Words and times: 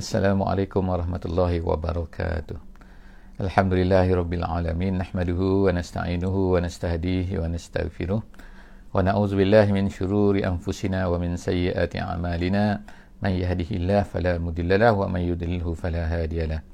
Assalamualaikum 0.00 0.88
warahmatullahi 0.88 1.60
wabarakatuh. 1.60 2.56
Alhamdulillahi 3.36 4.16
rabbil 4.16 4.40
alamin 4.40 4.96
nahmaduhu 4.96 5.68
wa 5.68 5.76
nasta'inuhu 5.76 6.56
wa 6.56 6.64
nastahdihi 6.64 7.36
wa 7.36 7.44
nastaghfiruh 7.44 8.24
wa 8.24 8.96
na'udzu 9.04 9.36
billahi 9.36 9.76
min 9.76 9.92
shururi 9.92 10.40
anfusina 10.40 11.04
wa 11.04 11.20
min 11.20 11.36
sayyiati 11.36 12.00
a'malina 12.00 12.80
man 13.20 13.32
yahdihillahu 13.36 14.08
fala 14.08 14.40
mudilla 14.40 14.80
lahu 14.80 15.04
wa 15.04 15.12
man 15.12 15.20
yudlilhu 15.20 15.76
fala 15.76 16.08
hadiya 16.08 16.48
lahu. 16.48 16.64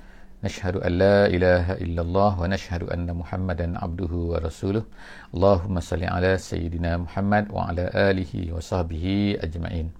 Nashhadu 0.47 0.87
an 0.87 0.93
la 0.95 1.27
ilaha 1.27 1.83
illallah 1.83 2.31
wa 2.39 2.47
nashhadu 2.47 2.95
anna 2.95 3.11
Muhammadan 3.11 3.75
abduhu 3.75 4.39
wa 4.39 4.39
rasuluh. 4.39 4.87
Allahumma 5.35 5.83
salli 5.83 6.07
ala 6.07 6.39
sayyidina 6.39 7.03
Muhammad 7.03 7.51
wa 7.51 7.75
ala 7.75 7.91
alihi 7.91 8.55
wa 8.55 8.63
sahbihi 8.63 9.43
ajma'in. 9.43 9.91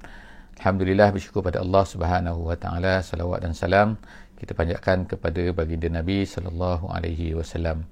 Alhamdulillah 0.57 1.13
bersyukur 1.13 1.45
pada 1.45 1.61
Allah 1.61 1.85
Subhanahu 1.85 2.49
wa 2.49 2.57
taala 2.57 3.05
salawat 3.05 3.45
dan 3.45 3.53
salam 3.53 4.01
kita 4.41 4.57
panjatkan 4.57 5.05
kepada 5.05 5.53
baginda 5.53 5.89
Nabi 5.93 6.25
sallallahu 6.25 6.89
alaihi 6.89 7.37
wasallam. 7.37 7.85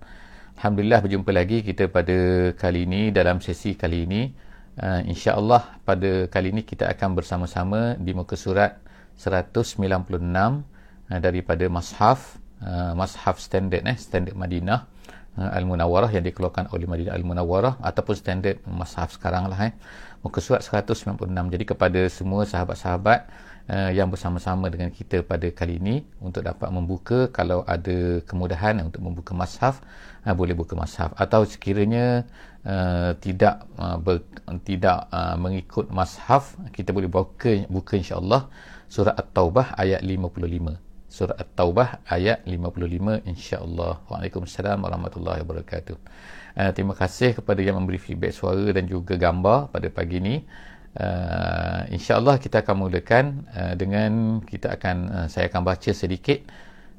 Alhamdulillah 0.57 1.05
berjumpa 1.05 1.29
lagi 1.29 1.61
kita 1.61 1.93
pada 1.93 2.17
kali 2.57 2.89
ini 2.89 3.13
dalam 3.13 3.45
sesi 3.45 3.77
kali 3.77 4.09
ini 4.09 4.33
uh, 4.81 5.05
insya-Allah 5.05 5.77
pada 5.85 6.25
kali 6.33 6.57
ini 6.57 6.65
kita 6.65 6.89
akan 6.89 7.13
bersama-sama 7.13 8.01
di 8.01 8.17
muka 8.17 8.33
surat 8.33 8.81
196 9.21 9.85
uh, 9.85 11.21
daripada 11.21 11.69
Mashaf 11.69 12.41
uh, 12.65 12.93
Mashaf 12.97 13.37
standard 13.39 13.85
eh 13.85 13.99
standard 14.01 14.35
Madinah 14.35 14.89
uh, 15.39 15.51
Al-Munawwarah 15.59 16.11
yang 16.17 16.25
dikeluarkan 16.25 16.73
oleh 16.75 16.89
Madinah 16.89 17.13
Al-Munawwarah 17.15 17.79
ataupun 17.85 18.15
standard 18.17 18.57
Mashaf 18.65 19.15
sekarang 19.21 19.47
lah 19.53 19.71
eh. 19.71 19.73
Muka 20.25 20.41
surat 20.41 20.65
196 20.65 21.21
jadi 21.29 21.65
kepada 21.69 22.01
semua 22.09 22.49
sahabat-sahabat 22.49 23.29
uh, 23.69 23.91
yang 23.93 24.09
bersama-sama 24.09 24.73
dengan 24.73 24.89
kita 24.89 25.21
pada 25.21 25.49
kali 25.53 25.77
ini 25.77 26.05
untuk 26.21 26.41
dapat 26.45 26.69
membuka 26.73 27.29
kalau 27.29 27.61
ada 27.69 28.25
kemudahan 28.25 28.81
untuk 28.81 29.05
membuka 29.05 29.37
mashaf 29.37 29.85
uh, 30.25 30.33
boleh 30.33 30.57
buka 30.57 30.73
mashaf 30.77 31.13
atau 31.21 31.45
sekiranya 31.45 32.25
uh, 32.65 33.13
tidak 33.21 33.69
uh, 33.77 34.01
ber, 34.01 34.25
tidak 34.65 35.09
uh, 35.13 35.37
mengikut 35.37 35.93
mashaf 35.93 36.57
kita 36.73 36.97
boleh 36.97 37.09
buka 37.09 37.69
buka 37.69 38.01
insya-Allah. 38.01 38.49
Surah 38.89 39.17
at-taubah 39.17 39.75
ayat 39.75 40.01
55 40.07 40.84
surah 41.15 41.39
at-taubah 41.39 42.03
ayat 42.11 42.43
55 42.43 43.23
insya-Allah 43.31 44.03
waalaikumsalam 44.11 44.79
warahmatullahi 44.83 45.41
wabarakatuh 45.47 45.97
Uh, 46.55 46.71
terima 46.71 46.95
kasih 46.95 47.35
kepada 47.35 47.59
yang 47.67 47.83
memberi 47.83 47.99
feedback 47.99 48.31
suara 48.31 48.71
dan 48.71 48.87
juga 48.87 49.19
gambar 49.19 49.75
pada 49.75 49.91
pagi 49.91 50.23
ini. 50.23 50.47
Uh, 50.95 51.83
InsyaAllah 51.91 52.39
kita 52.39 52.63
akan 52.63 52.87
mulakan 52.87 53.43
uh, 53.51 53.75
dengan 53.75 54.39
kita 54.39 54.79
akan 54.79 54.97
uh, 55.11 55.27
saya 55.27 55.51
akan 55.51 55.67
baca 55.67 55.91
sedikit 55.91 56.47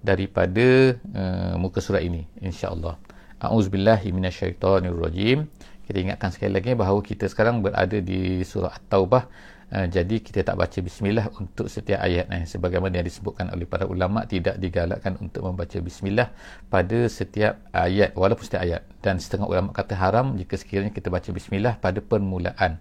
daripada 0.04 1.00
uh, 1.16 1.56
muka 1.56 1.80
surat 1.80 2.04
ini. 2.04 2.28
InsyaAllah. 2.44 3.00
A'udzubillahi 3.48 4.12
minasyaitonirrajim. 4.12 5.48
Kita 5.88 5.98
ingatkan 6.04 6.36
sekali 6.36 6.60
lagi 6.60 6.76
bahawa 6.76 7.00
kita 7.00 7.32
sekarang 7.32 7.64
berada 7.64 7.96
di 8.04 8.44
surah 8.44 8.76
At-Taubah 8.76 9.55
Uh, 9.76 9.92
jadi 9.92 10.24
kita 10.24 10.40
tak 10.48 10.56
baca 10.56 10.80
bismillah 10.80 11.28
untuk 11.36 11.68
setiap 11.68 12.00
ayat 12.00 12.32
eh. 12.32 12.48
sebagaimana 12.48 12.96
yang 12.96 13.08
disebutkan 13.12 13.52
oleh 13.52 13.68
para 13.68 13.84
ulama 13.84 14.24
tidak 14.24 14.56
digalakkan 14.56 15.20
untuk 15.20 15.44
membaca 15.44 15.76
bismillah 15.84 16.32
pada 16.72 17.12
setiap 17.12 17.60
ayat 17.76 18.16
walaupun 18.16 18.48
setiap 18.48 18.64
ayat. 18.64 18.88
Dan 19.04 19.20
setengah 19.20 19.52
ulama 19.52 19.76
kata 19.76 20.00
haram 20.00 20.40
jika 20.40 20.56
sekiranya 20.56 20.96
kita 20.96 21.12
baca 21.12 21.28
bismillah 21.28 21.76
pada 21.84 22.00
permulaan. 22.00 22.80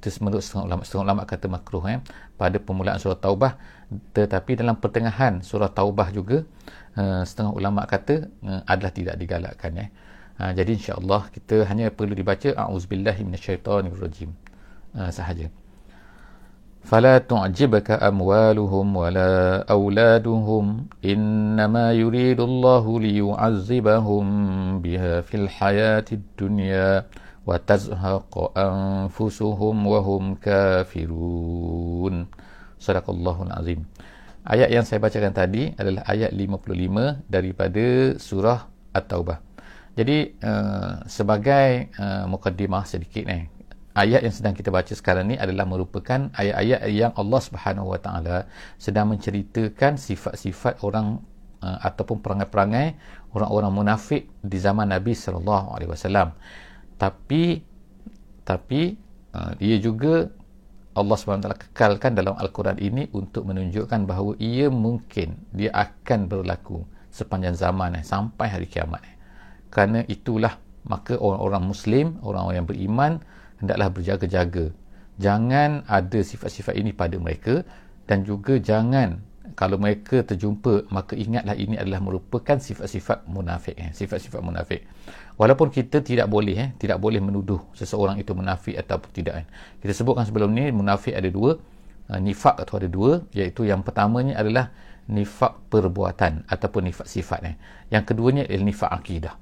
Itu 0.00 0.08
menurut 0.24 0.40
setengah 0.40 0.64
ulama 0.64 0.82
setengah 0.88 1.04
ulama 1.12 1.22
kata 1.28 1.46
makruh 1.52 1.84
eh, 1.92 2.00
pada 2.40 2.56
permulaan 2.56 2.96
surah 2.96 3.20
taubah. 3.20 3.60
Tetapi 4.16 4.64
dalam 4.64 4.80
pertengahan 4.80 5.44
surah 5.44 5.68
taubah 5.68 6.08
juga 6.08 6.48
uh, 6.96 7.20
setengah 7.20 7.52
ulama 7.52 7.84
kata 7.84 8.32
uh, 8.48 8.64
adalah 8.64 8.96
tidak 8.96 9.20
digalakkan 9.20 9.76
eh. 9.76 9.88
Uh, 10.40 10.56
jadi 10.56 10.72
insyaallah 10.72 11.28
kita 11.36 11.68
hanya 11.68 11.92
perlu 11.92 12.16
dibaca 12.16 12.48
auzubillahi 12.56 13.28
minasyaitonirrajim. 13.28 14.32
Uh, 14.96 15.12
sahaja 15.12 15.52
فلا 16.85 17.17
تعجبك 17.17 17.97
أموالهم 17.97 18.87
ولا 18.95 19.65
أولادهم 19.65 20.65
إنما 21.05 21.85
يريد 21.93 22.39
الله 22.39 22.85
ليعذبهم 22.99 24.25
بها 24.85 25.13
في 25.21 25.35
الحياة 25.41 26.05
الدنيا 26.11 27.05
وتزهق 27.47 28.33
أنفسهم 28.57 29.75
وهم 29.87 30.23
كافرون 30.35 32.15
صدق 32.79 33.05
الله 33.09 33.37
العظيم 33.43 33.81
Ayat 34.45 34.69
yang 34.69 34.85
saya 34.85 35.01
bacakan 35.01 35.33
tadi 35.33 35.73
adalah 35.73 36.05
ayat 36.05 36.29
55 36.29 37.25
daripada 37.25 38.13
surah 38.21 38.69
At-Taubah. 38.93 39.41
Jadi 39.97 40.37
uh, 40.37 41.01
sebagai 41.09 41.89
uh, 41.97 42.29
mukaddimah 42.29 42.85
sedikit 42.85 43.25
ni, 43.25 43.41
eh, 43.41 43.43
ayat 43.94 44.22
yang 44.22 44.34
sedang 44.34 44.54
kita 44.54 44.70
baca 44.70 44.92
sekarang 44.94 45.34
ni 45.34 45.36
adalah 45.36 45.66
merupakan 45.66 46.30
ayat-ayat 46.34 46.80
yang 46.90 47.12
Allah 47.18 47.40
Subhanahu 47.42 47.90
Wa 47.90 47.98
Taala 47.98 48.36
sedang 48.78 49.10
menceritakan 49.10 49.98
sifat-sifat 49.98 50.86
orang 50.86 51.18
uh, 51.62 51.78
ataupun 51.82 52.22
perangai-perangai 52.22 52.94
orang-orang 53.34 53.72
munafik 53.72 54.30
di 54.42 54.58
zaman 54.58 54.90
Nabi 54.94 55.14
sallallahu 55.14 55.74
alaihi 55.74 55.90
wasallam. 55.90 56.34
Tapi 57.00 57.66
tapi 58.46 58.94
uh, 59.34 59.52
dia 59.58 59.76
juga 59.82 60.30
Allah 60.94 61.16
Taala 61.16 61.58
kekalkan 61.58 62.18
dalam 62.18 62.34
al-Quran 62.34 62.78
ini 62.82 63.06
untuk 63.14 63.46
menunjukkan 63.46 64.06
bahawa 64.06 64.34
ia 64.42 64.66
mungkin 64.70 65.38
dia 65.54 65.70
akan 65.74 66.26
berlaku 66.26 66.82
sepanjang 67.10 67.58
zaman 67.58 67.98
eh, 67.98 68.04
sampai 68.06 68.46
hari 68.50 68.66
kiamat. 68.70 69.02
Eh. 69.02 69.14
Kerana 69.70 70.02
itulah 70.06 70.58
maka 70.86 71.14
orang-orang 71.14 71.62
muslim, 71.62 72.06
orang-orang 72.26 72.56
yang 72.62 72.68
beriman 72.68 73.12
hendaklah 73.60 73.88
berjaga-jaga 73.92 74.72
jangan 75.20 75.84
ada 75.84 76.20
sifat-sifat 76.24 76.74
ini 76.80 76.96
pada 76.96 77.20
mereka 77.20 77.62
dan 78.08 78.24
juga 78.24 78.56
jangan 78.58 79.20
kalau 79.54 79.76
mereka 79.76 80.24
terjumpa 80.24 80.88
maka 80.88 81.12
ingatlah 81.12 81.52
ini 81.52 81.76
adalah 81.76 82.00
merupakan 82.00 82.56
sifat-sifat 82.56 83.28
munafik 83.28 83.76
eh. 83.76 83.92
sifat-sifat 83.92 84.40
munafik 84.40 84.88
walaupun 85.36 85.68
kita 85.68 86.00
tidak 86.00 86.32
boleh 86.32 86.56
eh, 86.56 86.70
tidak 86.80 86.96
boleh 86.96 87.20
menuduh 87.20 87.60
seseorang 87.76 88.16
itu 88.16 88.32
munafik 88.32 88.80
atau 88.80 88.96
tidak 89.12 89.44
eh. 89.44 89.46
kita 89.84 89.92
sebutkan 89.92 90.24
sebelum 90.24 90.48
ni 90.56 90.72
munafik 90.72 91.12
ada 91.12 91.28
dua 91.28 91.60
uh, 92.08 92.20
nifak 92.20 92.56
atau 92.56 92.80
ada 92.80 92.88
dua 92.88 93.20
iaitu 93.36 93.68
yang 93.68 93.84
pertamanya 93.84 94.40
adalah 94.40 94.72
nifak 95.10 95.68
perbuatan 95.68 96.48
ataupun 96.48 96.88
nifak 96.88 97.04
sifat 97.04 97.40
eh. 97.44 97.54
yang 97.92 98.06
keduanya 98.08 98.48
adalah 98.48 98.64
nifak 98.64 98.90
akidah 98.90 99.34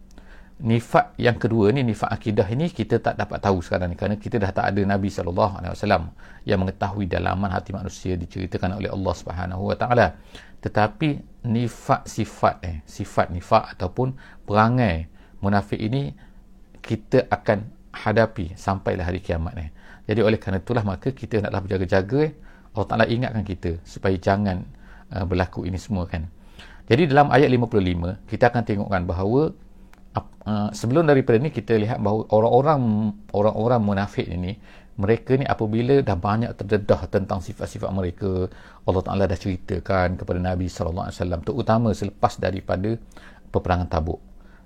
nifak 0.59 1.15
yang 1.23 1.39
kedua 1.39 1.71
ni 1.71 1.87
nifak 1.87 2.11
akidah 2.11 2.43
ini 2.51 2.67
kita 2.75 2.99
tak 2.99 3.15
dapat 3.15 3.39
tahu 3.39 3.63
sekarang 3.63 3.95
ni 3.95 3.97
kerana 3.97 4.19
kita 4.19 4.43
dah 4.43 4.51
tak 4.51 4.75
ada 4.75 4.83
Nabi 4.83 5.07
sallallahu 5.07 5.63
alaihi 5.63 5.71
wasallam 5.71 6.11
yang 6.43 6.59
mengetahui 6.67 7.07
dalaman 7.07 7.47
hati 7.55 7.71
manusia 7.71 8.19
diceritakan 8.19 8.83
oleh 8.83 8.91
Allah 8.91 9.15
Subhanahu 9.15 9.71
wa 9.71 9.77
taala. 9.79 10.19
Tetapi 10.59 11.09
nifak 11.47 12.11
sifat 12.11 12.55
eh 12.67 12.77
sifat 12.91 13.31
nifak 13.31 13.79
ataupun 13.79 14.19
perangai 14.43 15.07
munafik 15.39 15.79
ini 15.79 16.11
kita 16.83 17.31
akan 17.31 17.63
hadapi 17.95 18.59
sampailah 18.59 19.07
hari 19.07 19.23
kiamat 19.23 19.55
eh. 19.63 19.71
Jadi 20.11 20.21
oleh 20.27 20.43
kerana 20.43 20.59
itulah 20.59 20.83
maka 20.83 21.15
kita 21.15 21.39
naklah 21.39 21.63
berjaga-jaga 21.63 22.19
eh. 22.27 22.33
Allah 22.75 22.89
Taala 22.91 23.07
ingatkan 23.07 23.47
kita 23.47 23.79
supaya 23.87 24.19
jangan 24.19 24.67
uh, 25.15 25.23
berlaku 25.23 25.71
ini 25.71 25.79
semua 25.79 26.11
kan. 26.11 26.27
Jadi 26.91 27.07
dalam 27.07 27.31
ayat 27.31 27.47
55 27.47 28.27
kita 28.27 28.51
akan 28.51 28.63
tengokkan 28.67 29.03
bahawa 29.07 29.55
uh, 30.47 30.69
sebelum 30.73 31.05
daripada 31.07 31.37
ni 31.43 31.51
kita 31.53 31.77
lihat 31.77 31.99
bahawa 32.01 32.25
orang-orang 32.33 32.81
orang-orang 33.33 33.81
munafik 33.83 34.27
ini 34.27 34.57
mereka 34.99 35.39
ni 35.39 35.47
apabila 35.47 36.03
dah 36.03 36.19
banyak 36.19 36.51
terdedah 36.59 37.07
tentang 37.07 37.39
sifat-sifat 37.39 37.87
mereka 37.95 38.51
Allah 38.83 39.03
Taala 39.07 39.31
dah 39.31 39.39
ceritakan 39.39 40.19
kepada 40.19 40.39
Nabi 40.43 40.67
sallallahu 40.67 41.07
alaihi 41.07 41.19
wasallam 41.23 41.41
terutama 41.47 41.89
selepas 41.95 42.35
daripada 42.43 42.99
peperangan 43.55 43.87
Tabuk. 43.87 44.19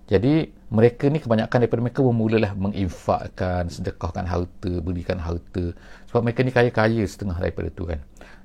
Jadi 0.08 0.50
mereka 0.72 1.08
ni 1.12 1.20
kebanyakan 1.20 1.56
daripada 1.62 1.80
mereka 1.84 2.00
bermulalah 2.02 2.52
menginfakkan, 2.58 3.70
sedekahkan 3.70 4.24
harta, 4.26 4.72
berikan 4.82 5.20
harta 5.20 5.76
sebab 6.08 6.20
mereka 6.24 6.40
ni 6.42 6.52
kaya-kaya 6.52 7.02
setengah 7.04 7.36
daripada 7.36 7.68
tu 7.68 7.84
kan. 7.86 8.00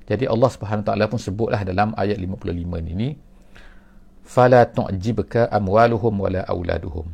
Jadi 0.08 0.24
Allah 0.24 0.48
Subhanahu 0.48 0.84
taala 0.84 1.04
pun 1.08 1.20
sebutlah 1.20 1.64
dalam 1.64 1.92
ayat 1.96 2.16
55 2.20 2.52
ini 2.96 3.16
fala 4.28 4.68
tu'jibka 4.68 5.48
amwaluhum 5.48 6.12
wala 6.20 6.44
auladuhum. 6.44 7.08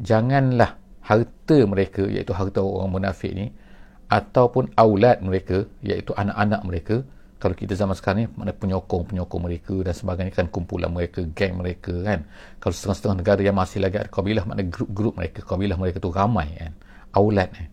Janganlah 0.00 0.80
harta 1.04 1.58
mereka 1.68 2.08
iaitu 2.08 2.32
harta 2.32 2.64
orang 2.64 2.96
munafik 2.96 3.36
ni 3.36 3.52
ataupun 4.08 4.72
aulad 4.80 5.20
mereka 5.20 5.68
iaitu 5.84 6.16
anak-anak 6.16 6.60
mereka. 6.64 6.96
Kalau 7.40 7.56
kita 7.56 7.72
zaman 7.72 7.96
sekarang 7.96 8.18
ni 8.20 8.26
mana 8.36 8.52
penyokong-penyokong 8.52 9.42
mereka 9.48 9.76
dan 9.80 9.96
sebagainya 9.96 10.32
kan 10.32 10.48
kumpulan 10.52 10.92
mereka 10.92 11.24
geng 11.36 11.56
mereka 11.60 11.92
kan. 12.04 12.24
Kalau 12.60 12.72
setengah-setengah 12.72 13.16
negara 13.20 13.40
yang 13.40 13.56
masih 13.56 13.80
lagi 13.80 13.96
ada 13.96 14.12
kabilah 14.12 14.44
mana 14.44 14.64
grup-grup 14.64 15.16
mereka 15.16 15.40
kabilah 15.44 15.76
mereka 15.76 16.00
tu 16.00 16.12
ramai 16.12 16.48
kan. 16.56 16.72
Aulad 17.16 17.48
eh. 17.56 17.68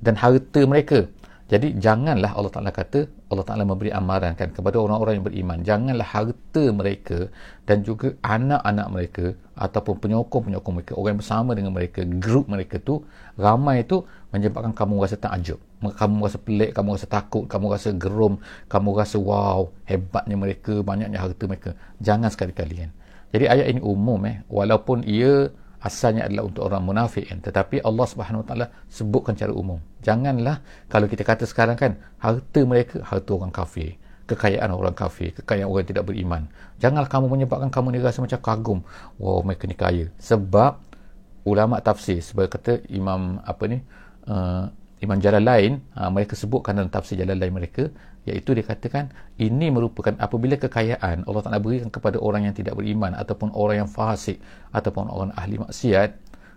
dan 0.00 0.20
harta 0.20 0.60
mereka 0.68 1.08
Jadi 1.46 1.78
janganlah 1.78 2.34
Allah 2.34 2.50
Ta'ala 2.50 2.74
kata, 2.74 3.06
Allah 3.30 3.46
Ta'ala 3.46 3.62
memberi 3.62 3.94
amaran 3.94 4.34
kan 4.34 4.50
kepada 4.50 4.82
orang-orang 4.82 5.22
yang 5.22 5.26
beriman. 5.30 5.58
Janganlah 5.62 6.02
harta 6.02 6.64
mereka 6.74 7.30
dan 7.62 7.86
juga 7.86 8.18
anak-anak 8.26 8.86
mereka 8.90 9.24
ataupun 9.54 9.94
penyokong-penyokong 10.02 10.74
mereka, 10.74 10.92
orang 10.98 11.14
yang 11.14 11.20
bersama 11.22 11.50
dengan 11.54 11.70
mereka, 11.70 12.02
grup 12.02 12.50
mereka 12.50 12.82
tu, 12.82 13.06
ramai 13.38 13.86
tu 13.86 14.02
menyebabkan 14.34 14.74
kamu 14.74 15.06
rasa 15.06 15.14
takjub. 15.22 15.62
Kamu 15.86 16.26
rasa 16.26 16.38
pelik, 16.42 16.74
kamu 16.74 16.98
rasa 16.98 17.06
takut, 17.06 17.46
kamu 17.46 17.66
rasa 17.70 17.88
gerum, 17.94 18.42
kamu 18.66 18.88
rasa 18.98 19.16
wow, 19.22 19.70
hebatnya 19.86 20.34
mereka, 20.34 20.82
banyaknya 20.82 21.22
harta 21.22 21.46
mereka. 21.46 21.70
Jangan 22.02 22.26
sekali-kali 22.26 22.74
kan. 22.74 22.90
Jadi 23.30 23.44
ayat 23.46 23.66
ini 23.70 23.80
umum 23.86 24.18
eh, 24.26 24.42
walaupun 24.50 25.06
ia 25.06 25.54
asalnya 25.82 26.28
adalah 26.28 26.48
untuk 26.48 26.62
orang 26.66 26.82
munafik 26.82 27.28
kan. 27.28 27.38
Tetapi 27.40 27.84
Allah 27.84 28.06
Subhanahu 28.08 28.42
Wa 28.44 28.46
Taala 28.52 28.66
sebutkan 28.88 29.36
secara 29.36 29.52
umum. 29.52 29.80
Janganlah 30.00 30.62
kalau 30.88 31.06
kita 31.10 31.22
kata 31.22 31.44
sekarang 31.44 31.76
kan 31.76 31.98
harta 32.20 32.60
mereka 32.64 33.02
harta 33.04 33.30
orang 33.32 33.52
kafir 33.52 33.98
kekayaan 34.26 34.74
orang 34.74 34.94
kafir 34.94 35.30
kekayaan 35.38 35.70
orang 35.70 35.86
tidak 35.86 36.04
beriman. 36.06 36.50
Janganlah 36.82 37.06
kamu 37.06 37.26
menyebabkan 37.30 37.70
kamu 37.70 37.94
ni 37.94 37.98
rasa 38.02 38.18
macam 38.20 38.40
kagum. 38.42 38.78
Wow 39.22 39.46
mereka 39.46 39.64
ni 39.70 39.76
kaya. 39.78 40.06
Sebab 40.18 40.82
ulama 41.46 41.78
tafsir 41.78 42.18
sebab 42.18 42.50
kata 42.50 42.82
imam 42.90 43.38
apa 43.46 43.64
ni 43.70 43.78
uh, 44.26 44.66
imam 44.98 45.18
jalan 45.22 45.42
lain 45.46 45.72
uh, 45.94 46.10
mereka 46.10 46.34
sebutkan 46.34 46.74
dalam 46.74 46.90
tafsir 46.90 47.14
jalan 47.14 47.38
lain 47.38 47.54
mereka 47.54 47.86
iaitu 48.26 48.58
dikatakan 48.58 49.14
ini 49.38 49.70
merupakan 49.70 50.12
apabila 50.18 50.58
kekayaan 50.58 51.22
Allah 51.30 51.42
Taala 51.46 51.62
berikan 51.62 51.88
kepada 51.94 52.18
orang 52.18 52.50
yang 52.50 52.54
tidak 52.58 52.74
beriman 52.74 53.14
ataupun 53.14 53.54
orang 53.54 53.86
yang 53.86 53.90
fasik 53.90 54.42
ataupun 54.74 55.06
orang 55.06 55.30
ahli 55.38 55.62
maksiat 55.62 56.10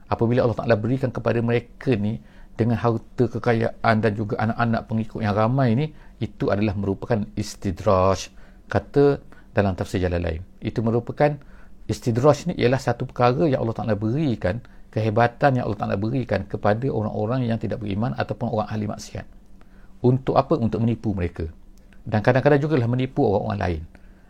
apabila 0.10 0.44
Allah 0.44 0.58
Taala 0.58 0.76
berikan 0.76 1.14
kepada 1.14 1.38
mereka 1.46 1.94
ni 1.94 2.18
dengan 2.58 2.76
harta 2.76 3.30
kekayaan 3.30 3.96
dan 4.04 4.12
juga 4.18 4.36
anak-anak 4.42 4.82
pengikut 4.90 5.20
yang 5.24 5.38
ramai 5.38 5.78
ni 5.78 5.86
itu 6.20 6.52
adalah 6.52 6.76
merupakan 6.76 7.22
istidraj 7.38 8.34
kata 8.68 9.24
dalam 9.56 9.78
tafsir 9.78 10.04
jalan 10.04 10.20
lain. 10.20 10.42
Itu 10.60 10.84
merupakan 10.84 11.40
istidraj 11.88 12.52
ni 12.52 12.60
ialah 12.60 12.82
satu 12.82 13.08
perkara 13.08 13.48
yang 13.48 13.64
Allah 13.64 13.78
Taala 13.78 13.96
berikan 13.96 14.60
kehebatan 14.92 15.62
yang 15.62 15.70
Allah 15.70 15.80
Taala 15.80 15.96
berikan 15.96 16.44
kepada 16.50 16.90
orang-orang 16.90 17.48
yang 17.48 17.62
tidak 17.62 17.80
beriman 17.80 18.12
ataupun 18.18 18.52
orang 18.52 18.68
ahli 18.68 18.90
maksiat 18.90 19.39
untuk 20.00 20.36
apa? 20.40 20.56
Untuk 20.56 20.80
menipu 20.84 21.12
mereka. 21.12 21.46
Dan 22.04 22.24
kadang-kadang 22.26 22.62
juga 22.64 22.76
lah 22.80 22.88
menipu 22.90 23.22
orang-orang 23.28 23.60
lain 23.60 23.82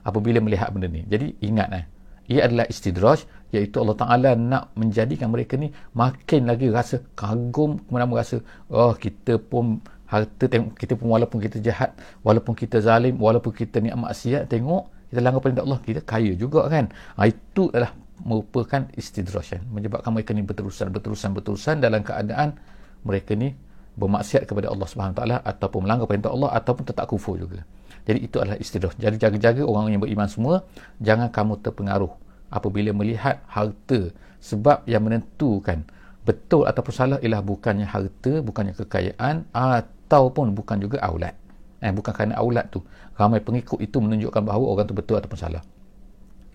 apabila 0.04 0.40
melihat 0.42 0.70
benda 0.74 0.90
ni. 0.90 1.06
Jadi 1.06 1.38
ingat 1.46 1.70
eh 1.76 1.86
ia 2.30 2.46
adalah 2.46 2.70
istidraj 2.70 3.26
iaitu 3.50 3.82
Allah 3.82 3.98
Ta'ala 3.98 4.30
nak 4.38 4.70
menjadikan 4.78 5.34
mereka 5.34 5.58
ni 5.58 5.74
makin 5.98 6.46
lagi 6.46 6.70
rasa 6.70 7.02
kagum 7.18 7.82
kemudian 7.90 8.06
merasa 8.06 8.38
oh 8.70 8.94
kita 8.94 9.42
pun 9.42 9.82
harta 10.06 10.46
tengok 10.46 10.78
kita 10.78 10.94
pun 10.94 11.10
walaupun 11.10 11.42
kita 11.42 11.58
jahat 11.58 11.98
walaupun 12.22 12.54
kita 12.54 12.86
zalim 12.86 13.18
walaupun 13.18 13.50
kita 13.50 13.82
ni 13.82 13.90
maksiat 13.90 14.46
tengok 14.46 14.94
kita 15.10 15.20
langgar 15.26 15.42
perintah 15.42 15.66
Allah 15.66 15.82
kita 15.82 16.02
kaya 16.06 16.38
juga 16.38 16.70
kan? 16.70 16.94
Ha, 17.18 17.26
itu 17.26 17.74
adalah 17.74 17.98
merupakan 18.22 18.86
istidraj 18.94 19.58
kan? 19.58 19.66
Menyebabkan 19.74 20.14
mereka 20.14 20.38
ni 20.38 20.46
berterusan 20.46 20.94
berterusan 20.94 21.34
berterusan 21.34 21.76
dalam 21.82 22.06
keadaan 22.06 22.54
mereka 23.02 23.34
ni 23.34 23.58
bermaksiat 23.96 24.46
kepada 24.46 24.70
Allah 24.70 24.88
Subhanahu 24.88 25.18
taala 25.18 25.38
ataupun 25.42 25.86
melanggar 25.86 26.06
perintah 26.06 26.32
Allah 26.34 26.50
ataupun 26.54 26.84
tetap 26.86 27.06
kufur 27.10 27.40
juga. 27.40 27.66
Jadi 28.06 28.20
itu 28.26 28.38
adalah 28.42 28.58
istidrah. 28.58 28.94
Jadi 28.96 29.16
jaga-jaga 29.22 29.62
orang 29.66 29.94
yang 29.94 30.02
beriman 30.02 30.30
semua 30.30 30.66
jangan 31.02 31.30
kamu 31.30 31.62
terpengaruh 31.62 32.12
apabila 32.50 32.90
melihat 32.96 33.42
harta 33.46 34.10
sebab 34.40 34.88
yang 34.90 35.06
menentukan 35.06 35.86
betul 36.24 36.66
ataupun 36.66 36.94
salah 36.94 37.18
ialah 37.22 37.42
bukannya 37.42 37.86
harta, 37.86 38.42
bukannya 38.42 38.74
kekayaan 38.78 39.50
ataupun 39.54 40.54
bukan 40.58 40.78
juga 40.82 41.02
aulad. 41.06 41.36
Eh 41.80 41.92
bukan 41.96 42.12
kerana 42.12 42.36
aulad 42.40 42.68
tu. 42.72 42.84
Ramai 43.16 43.44
pengikut 43.44 43.80
itu 43.84 43.98
menunjukkan 44.00 44.42
bahawa 44.44 44.66
orang 44.76 44.86
tu 44.88 44.96
betul 44.96 45.20
ataupun 45.20 45.40
salah 45.40 45.64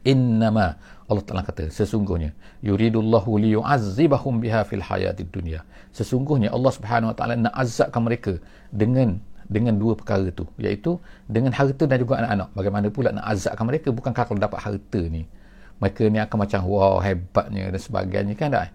innama 0.05 0.77
Allah 1.05 1.25
Taala 1.25 1.45
kata 1.45 1.69
sesungguhnya 1.69 2.33
yuridullahu 2.65 3.37
liyu'azzibahum 3.37 4.41
biha 4.41 4.65
fil 4.65 4.81
hayatid 4.81 5.29
dunya. 5.29 5.61
Sesungguhnya 5.93 6.49
Allah 6.49 6.73
Subhanahu 6.73 7.13
wa 7.13 7.17
taala 7.17 7.37
nak 7.37 7.55
azabkan 7.55 8.03
mereka 8.03 8.41
dengan 8.73 9.21
dengan 9.45 9.77
dua 9.77 9.93
perkara 9.93 10.33
tu 10.33 10.49
iaitu 10.57 10.97
dengan 11.29 11.53
harta 11.53 11.85
dan 11.85 12.01
juga 12.01 12.25
anak-anak. 12.25 12.49
Bagaimana 12.57 12.87
pula 12.89 13.13
nak 13.13 13.29
azabkan 13.29 13.69
mereka? 13.69 13.93
Bukan 13.93 14.17
kalau 14.17 14.41
dapat 14.41 14.65
harta 14.65 15.01
ni 15.05 15.29
mereka 15.77 16.09
ni 16.09 16.19
akan 16.23 16.39
macam 16.41 16.61
wow 16.65 16.97
hebatnya 17.05 17.69
dan 17.69 17.81
sebagainya 17.81 18.35
kan 18.39 18.49
tak? 18.49 18.73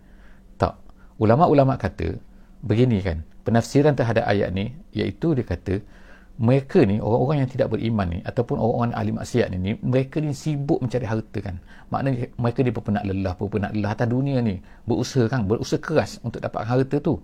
Tak. 0.61 0.73
Ulama-ulama 1.17 1.81
kata 1.81 2.21
begini 2.61 3.01
kan 3.01 3.25
penafsiran 3.47 3.97
terhadap 3.97 4.29
ayat 4.29 4.53
ni 4.53 4.77
iaitu 4.93 5.33
dia 5.33 5.41
kata 5.47 5.81
mereka 6.39 6.87
ni 6.87 7.03
orang-orang 7.03 7.43
yang 7.43 7.51
tidak 7.51 7.67
beriman 7.75 8.07
ni 8.15 8.19
ataupun 8.23 8.55
orang-orang 8.55 8.95
ahli 8.95 9.11
maksiat 9.11 9.47
ni, 9.51 9.57
ni 9.59 9.71
mereka 9.83 10.23
ni 10.23 10.31
sibuk 10.31 10.79
mencari 10.79 11.03
harta 11.03 11.39
kan. 11.43 11.59
Maknanya 11.91 12.31
mereka 12.39 12.59
ni 12.63 12.71
berpenat 12.71 13.03
lelah 13.03 13.35
berpenat 13.35 13.75
lelah 13.75 13.91
atas 13.91 14.07
dunia 14.07 14.39
ni. 14.39 14.63
Berusaha 14.87 15.27
kan 15.27 15.43
berusaha 15.43 15.83
keras 15.83 16.23
untuk 16.23 16.39
dapat 16.39 16.63
harta 16.63 16.95
tu. 17.03 17.19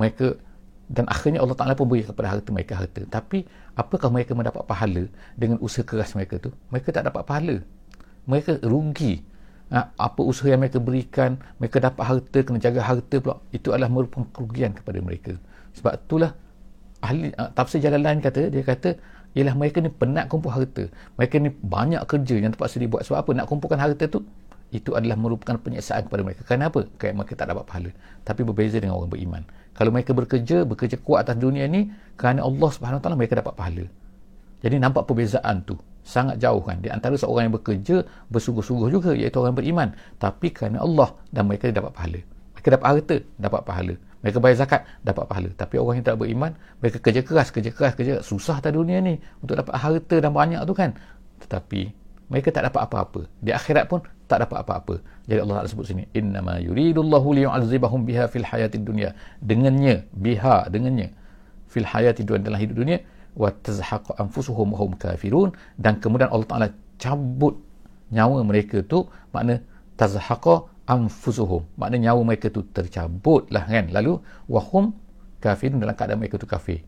Mereka 0.00 0.40
dan 0.88 1.04
akhirnya 1.12 1.44
Allah 1.44 1.52
Ta'ala 1.52 1.76
pun 1.76 1.84
beri 1.84 2.08
kepada 2.08 2.32
harta 2.32 2.48
mereka 2.48 2.80
harta. 2.80 3.04
Tapi 3.04 3.44
apakah 3.76 4.08
mereka 4.08 4.32
mendapat 4.32 4.64
pahala 4.64 5.04
dengan 5.36 5.60
usaha 5.60 5.84
keras 5.84 6.16
mereka 6.16 6.40
tu? 6.40 6.48
Mereka 6.72 6.96
tak 6.96 7.12
dapat 7.12 7.28
pahala. 7.28 7.60
Mereka 8.24 8.64
rugi. 8.64 9.20
Ha, 9.68 9.92
apa 9.98 10.22
usaha 10.24 10.46
yang 10.46 10.62
mereka 10.62 10.78
berikan 10.78 11.42
mereka 11.58 11.82
dapat 11.82 12.06
harta 12.06 12.38
kena 12.38 12.62
jaga 12.62 12.86
harta 12.86 13.18
pula 13.18 13.42
itu 13.50 13.74
adalah 13.74 13.92
merupakan 13.92 14.24
kerugian 14.32 14.72
kepada 14.72 14.96
mereka. 15.04 15.36
Sebab 15.76 15.92
itulah 15.92 16.32
ahli 17.04 17.32
uh, 17.36 17.50
tafsir 17.52 17.82
jalan 17.82 18.00
lain 18.00 18.18
kata 18.24 18.48
dia 18.48 18.64
kata 18.64 18.96
ialah 19.36 19.52
mereka 19.52 19.84
ni 19.84 19.92
penat 19.92 20.32
kumpul 20.32 20.48
harta. 20.48 20.88
Mereka 21.20 21.36
ni 21.44 21.52
banyak 21.52 22.00
kerja 22.08 22.40
yang 22.40 22.56
terpaksa 22.56 22.80
dibuat. 22.80 23.04
Sebab 23.04 23.20
apa? 23.20 23.30
Nak 23.36 23.46
kumpulkan 23.52 23.76
harta 23.76 24.08
tu 24.08 24.24
itu 24.72 24.96
adalah 24.96 25.14
merupakan 25.14 25.60
penyiksaan 25.60 26.08
kepada 26.08 26.24
mereka. 26.24 26.42
Kenapa? 26.48 26.88
kerana 26.96 27.22
mereka 27.22 27.36
tak 27.36 27.52
dapat 27.52 27.64
pahala. 27.68 27.90
Tapi 28.24 28.40
berbeza 28.48 28.80
dengan 28.80 28.96
orang 28.96 29.12
beriman. 29.12 29.42
Kalau 29.76 29.92
mereka 29.92 30.16
bekerja 30.16 30.64
bekerja 30.64 30.96
kuat 31.04 31.28
atas 31.28 31.36
dunia 31.36 31.68
ni 31.68 31.92
kerana 32.16 32.48
Allah 32.48 32.68
subhanahu 32.72 33.04
taala 33.04 33.14
mereka 33.20 33.36
dapat 33.36 33.52
pahala. 33.52 33.84
Jadi 34.64 34.76
nampak 34.80 35.04
perbezaan 35.04 35.68
tu. 35.68 35.76
Sangat 36.00 36.40
jauh 36.40 36.64
kan? 36.64 36.80
Di 36.80 36.88
antara 36.88 37.12
seorang 37.20 37.52
yang 37.52 37.56
bekerja 37.60 38.08
bersungguh-sungguh 38.32 38.88
juga 38.88 39.12
iaitu 39.12 39.36
orang 39.36 39.52
beriman. 39.52 39.92
Tapi 40.16 40.48
kerana 40.48 40.80
Allah 40.80 41.12
dan 41.28 41.44
mereka 41.44 41.68
dapat 41.68 41.92
pahala. 41.92 42.20
Mereka 42.56 42.68
dapat 42.72 42.86
harta 42.88 43.16
dapat 43.36 43.60
pahala 43.68 43.94
mereka 44.24 44.38
bayar 44.40 44.56
zakat 44.64 44.80
dapat 45.04 45.24
pahala. 45.28 45.50
Tapi 45.52 45.74
orang 45.76 46.00
yang 46.00 46.06
tak 46.06 46.16
beriman 46.18 46.52
mereka 46.80 46.98
kerja 47.00 47.20
keras 47.22 47.48
kerja 47.52 47.70
keras 47.70 47.92
kerja 47.94 48.14
susah 48.24 48.58
atas 48.58 48.72
dunia 48.72 48.98
ni 49.04 49.20
untuk 49.40 49.56
dapat 49.60 49.76
harta 49.76 50.16
dan 50.18 50.32
banyak 50.32 50.60
tu 50.64 50.72
kan. 50.72 50.96
Tetapi 51.42 51.80
mereka 52.26 52.50
tak 52.50 52.66
dapat 52.66 52.80
apa-apa. 52.90 53.20
Di 53.38 53.54
akhirat 53.54 53.86
pun 53.86 54.02
tak 54.26 54.42
dapat 54.42 54.66
apa-apa. 54.66 54.98
Jadi 55.30 55.38
Allah 55.38 55.62
Taala 55.62 55.70
sebut 55.70 55.86
sini 55.86 56.02
innama 56.10 56.58
yuridullahu 56.58 57.28
liyu'adzibahum 57.38 58.02
biha 58.02 58.26
fil 58.26 58.46
hayatid 58.46 58.82
dunya. 58.82 59.14
Dengannya 59.38 60.10
biha 60.10 60.66
dengannya 60.66 61.14
fil 61.70 61.86
hayatid 61.86 62.26
dunya 62.26 62.42
dalam 62.42 62.58
hidup 62.58 62.76
dunia 62.82 62.98
wa 63.38 63.52
tazhaqu 63.52 64.16
anfusuhum 64.18 64.74
hum 64.74 64.90
kafirun. 64.98 65.54
Dan 65.78 66.02
kemudian 66.02 66.32
Allah 66.34 66.48
Taala 66.50 66.68
cabut 66.98 67.54
nyawa 68.10 68.42
mereka 68.42 68.82
tu 68.82 69.06
makna 69.30 69.62
tazhaqa 69.94 70.66
anfusuhum. 70.86 71.66
Maknanya 71.76 72.14
nyawa 72.14 72.22
mereka 72.34 72.48
tu 72.48 72.62
tercabut 72.70 73.50
lah 73.50 73.66
kan? 73.66 73.90
Lalu 73.90 74.22
wahum 74.46 74.94
kafirun 75.42 75.82
dalam 75.82 75.98
keadaan 75.98 76.22
mereka 76.22 76.38
tu 76.38 76.46
kafir. 76.46 76.86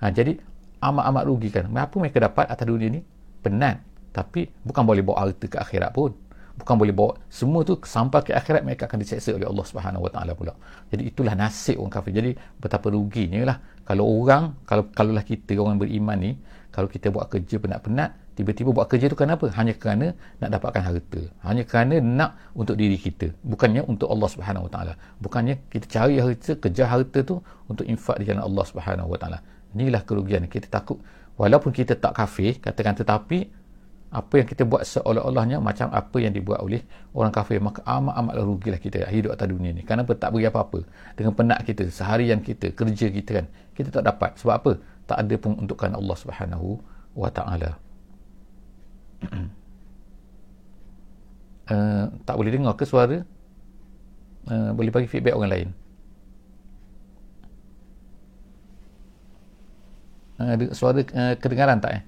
Ha, 0.00 0.10
jadi 0.10 0.40
amat-amat 0.80 1.22
rugi 1.28 1.48
kan 1.52 1.68
apa 1.74 1.94
mereka 2.00 2.18
dapat 2.24 2.48
atas 2.48 2.64
dunia 2.64 2.88
ni? 2.88 3.00
Penat. 3.44 3.84
Tapi 4.10 4.48
bukan 4.64 4.82
boleh 4.82 5.04
bawa 5.04 5.28
harta 5.28 5.46
ke 5.46 5.60
akhirat 5.60 5.92
pun. 5.92 6.16
Bukan 6.58 6.74
boleh 6.74 6.90
bawa 6.90 7.14
semua 7.30 7.62
tu 7.62 7.78
sampai 7.78 8.18
ke 8.26 8.32
akhirat 8.34 8.66
mereka 8.66 8.90
akan 8.90 8.98
diseksa 8.98 9.30
oleh 9.30 9.46
Allah 9.46 9.62
Subhanahu 9.62 10.10
Wa 10.10 10.10
Taala 10.10 10.32
pula. 10.34 10.58
Jadi 10.90 11.06
itulah 11.06 11.38
nasib 11.38 11.78
orang 11.78 11.94
kafir. 11.94 12.12
Jadi 12.18 12.30
betapa 12.58 12.90
ruginya 12.90 13.38
lah. 13.46 13.56
Kalau 13.86 14.10
orang 14.10 14.58
kalau 14.66 14.90
kalaulah 14.90 15.22
kita 15.22 15.54
orang 15.54 15.78
beriman 15.78 16.18
ni 16.18 16.32
kalau 16.74 16.90
kita 16.90 17.14
buat 17.14 17.30
kerja 17.30 17.62
penat-penat 17.62 18.27
tiba-tiba 18.38 18.70
buat 18.70 18.86
kerja 18.86 19.10
tu 19.10 19.18
kenapa 19.18 19.50
hanya 19.58 19.74
kerana 19.74 20.14
nak 20.38 20.50
dapatkan 20.54 20.82
harta. 20.86 21.20
Hanya 21.42 21.66
kerana 21.66 21.98
nak 21.98 22.38
untuk 22.54 22.78
diri 22.78 22.94
kita. 22.94 23.34
Bukannya 23.42 23.82
untuk 23.90 24.06
Allah 24.14 24.30
Subhanahu 24.30 24.70
Wa 24.70 24.72
Taala. 24.78 24.94
Bukannya 25.18 25.58
kita 25.66 25.90
cari 25.90 26.22
harta 26.22 26.54
kejar 26.54 26.86
harta 26.86 27.18
tu 27.26 27.42
untuk 27.66 27.82
infak 27.82 28.22
di 28.22 28.30
jalan 28.30 28.46
Allah 28.46 28.64
Subhanahu 28.70 29.10
Wa 29.10 29.18
Taala. 29.18 29.38
Inilah 29.74 30.06
kerugian. 30.06 30.46
Kita 30.46 30.70
takut 30.70 31.02
walaupun 31.34 31.74
kita 31.74 31.98
tak 31.98 32.14
kafir 32.14 32.62
katakan 32.62 32.94
tetapi 32.94 33.50
apa 34.08 34.34
yang 34.40 34.48
kita 34.48 34.62
buat 34.64 34.86
seolah-olahnya 34.86 35.58
macam 35.60 35.90
apa 35.92 36.16
yang 36.16 36.32
dibuat 36.32 36.64
oleh 36.64 36.80
orang 37.12 37.28
kafir 37.28 37.60
maka 37.60 37.84
amat-amat 37.84 38.34
rugilah 38.40 38.80
kita 38.80 39.04
hidup 39.10 39.34
atas 39.34 39.50
dunia 39.50 39.74
ni. 39.74 39.82
Kenapa? 39.82 40.14
Tak 40.14 40.30
beri 40.30 40.46
apa-apa. 40.46 40.86
Dengan 41.18 41.34
penat 41.34 41.66
kita 41.66 41.90
seharian 41.90 42.38
kita 42.38 42.70
kerja 42.70 43.10
kita 43.10 43.30
kan 43.42 43.46
kita 43.74 43.90
tak 43.90 44.06
dapat. 44.06 44.38
Sebab 44.38 44.54
apa? 44.54 44.72
Tak 45.10 45.26
ada 45.26 45.34
pun 45.42 45.58
untukkan 45.58 45.90
Allah 45.90 46.16
Subhanahu 46.16 46.78
wa 47.18 47.26
taala 47.34 47.87
uh, 51.68 52.04
tak 52.24 52.34
boleh 52.36 52.52
dengar 52.52 52.74
ke 52.76 52.84
suara? 52.88 53.22
Uh, 54.48 54.72
boleh 54.72 54.88
bagi 54.88 55.08
feedback 55.10 55.36
orang 55.36 55.52
lain? 55.52 55.68
Uh, 60.38 60.54
suara 60.70 61.02
uh, 61.02 61.34
kedengaran 61.36 61.82
tak 61.82 61.92
eh? 61.98 62.02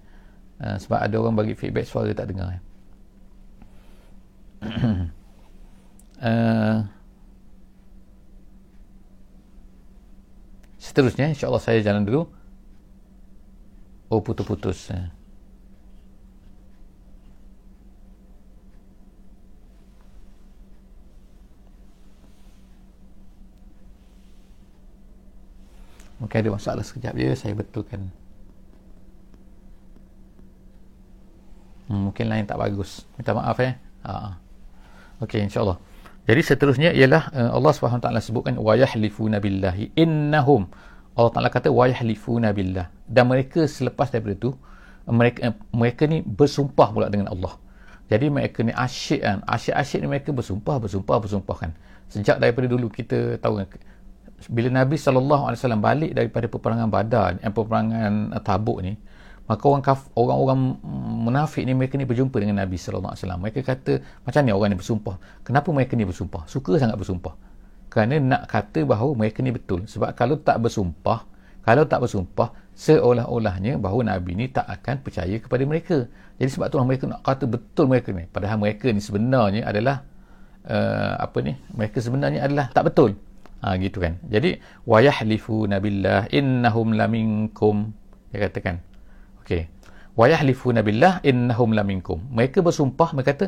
Uh, 0.61 0.76
sebab 0.79 0.99
ada 1.02 1.17
orang 1.19 1.35
bagi 1.37 1.55
feedback 1.59 1.88
suara 1.88 2.14
tak 2.14 2.31
dengar 2.31 2.57
eh? 2.57 2.62
Uh, 6.21 6.85
seterusnya 10.76 11.33
insyaAllah 11.33 11.64
saya 11.64 11.81
jalan 11.81 12.05
dulu. 12.05 12.29
Oh 14.12 14.21
putus-putus 14.21 14.93
uh. 14.93 15.09
Mungkin 26.21 26.37
ada 26.45 26.50
masalah 26.53 26.85
sekejap 26.85 27.17
je 27.17 27.33
saya 27.33 27.57
betulkan. 27.57 28.12
Hmm, 31.89 32.12
mungkin 32.12 32.29
lain 32.29 32.45
tak 32.45 32.61
bagus. 32.61 33.09
Minta 33.17 33.33
maaf 33.33 33.59
eh. 33.65 33.75
Ha. 34.05 34.37
Okey 35.25 35.43
insya-Allah. 35.49 35.81
Jadi 36.29 36.41
seterusnya 36.45 36.91
ialah 36.93 37.33
uh, 37.33 37.50
Allah 37.57 37.73
SWT 37.73 38.07
sebutkan 38.23 38.55
wa 38.61 38.77
yahlifuna 38.77 39.41
billahi 39.41 39.97
innahum 39.97 40.69
Allah 41.19 41.33
Taala 41.35 41.50
kata 41.50 41.75
wa 41.75 41.91
yahlifuna 41.91 42.55
billah 42.55 42.87
dan 43.11 43.27
mereka 43.27 43.67
selepas 43.67 44.15
daripada 44.15 44.39
itu 44.39 44.50
mereka 45.11 45.57
mereka 45.75 46.07
ni 46.07 46.23
bersumpah 46.23 46.95
pula 46.95 47.11
dengan 47.11 47.33
Allah. 47.35 47.59
Jadi 48.07 48.27
mereka 48.31 48.62
ni 48.62 48.71
asyik 48.75 49.23
kan. 49.23 49.39
Asyik-asyik 49.47 49.99
ni 50.03 50.09
mereka 50.11 50.31
bersumpah, 50.31 50.79
bersumpah, 50.79 51.17
bersumpah 51.19 51.57
kan. 51.57 51.71
Sejak 52.11 52.39
daripada 52.43 52.67
dulu 52.67 52.91
kita 52.91 53.39
tahu 53.39 53.62
kan 53.62 53.69
bila 54.49 54.68
Nabi 54.73 54.97
SAW 54.97 55.52
balik 55.76 56.16
daripada 56.16 56.49
peperangan 56.49 56.88
Badar 56.88 57.37
dan 57.37 57.50
peperangan 57.52 58.12
Tabuk 58.40 58.80
ni 58.80 58.97
maka 59.50 59.66
orang 59.66 59.82
kaf, 59.82 60.06
orang-orang 60.14 60.78
munafik 61.26 61.66
ni 61.66 61.75
mereka 61.75 61.99
ni 61.99 62.06
berjumpa 62.06 62.38
dengan 62.38 62.62
Nabi 62.62 62.78
SAW 62.78 63.18
mereka 63.35 63.66
kata 63.66 63.99
macam 64.23 64.40
ni 64.47 64.54
orang 64.54 64.70
ni 64.70 64.78
bersumpah? 64.78 65.18
Kenapa 65.42 65.75
mereka 65.75 65.99
ni 65.99 66.06
bersumpah? 66.06 66.47
Suka 66.47 66.78
sangat 66.78 66.94
bersumpah. 66.94 67.35
Kerana 67.90 68.23
nak 68.23 68.42
kata 68.47 68.87
bahawa 68.87 69.11
mereka 69.18 69.42
ni 69.42 69.50
betul. 69.50 69.90
Sebab 69.90 70.14
kalau 70.14 70.38
tak 70.38 70.62
bersumpah 70.62 71.26
kalau 71.66 71.82
tak 71.82 71.99
bersumpah 72.00 72.54
seolah-olahnya 72.78 73.76
bahawa 73.76 74.16
Nabi 74.16 74.38
ni 74.38 74.47
tak 74.49 74.70
akan 74.70 75.02
percaya 75.02 75.37
kepada 75.42 75.66
mereka. 75.66 76.06
Jadi 76.38 76.50
sebab 76.54 76.70
itulah 76.70 76.87
mereka 76.87 77.04
nak 77.11 77.20
kata 77.26 77.44
betul 77.50 77.90
mereka 77.90 78.14
ni. 78.14 78.30
Padahal 78.30 78.56
mereka 78.56 78.87
ni 78.88 79.02
sebenarnya 79.02 79.66
adalah 79.66 80.06
uh, 80.64 81.20
apa 81.20 81.38
ni? 81.42 81.59
Mereka 81.75 81.99
sebenarnya 81.99 82.47
adalah 82.47 82.70
tak 82.70 82.87
betul 82.87 83.18
ha, 83.61 83.76
gitu 83.76 84.00
kan. 84.00 84.17
Jadi 84.26 84.61
wa 84.88 84.99
yahlifuna 85.00 85.79
billah 85.79 86.29
innahum 86.33 86.97
laminkum. 86.97 87.93
Dia 88.33 88.49
katakan. 88.49 88.81
Okey. 89.45 89.69
Wa 90.17 90.26
yahlifuna 90.26 90.81
billah 90.81 91.21
innahum 91.25 91.76
laminkum. 91.76 92.25
Mereka 92.33 92.64
bersumpah 92.64 93.12
mereka 93.17 93.37
kata 93.37 93.47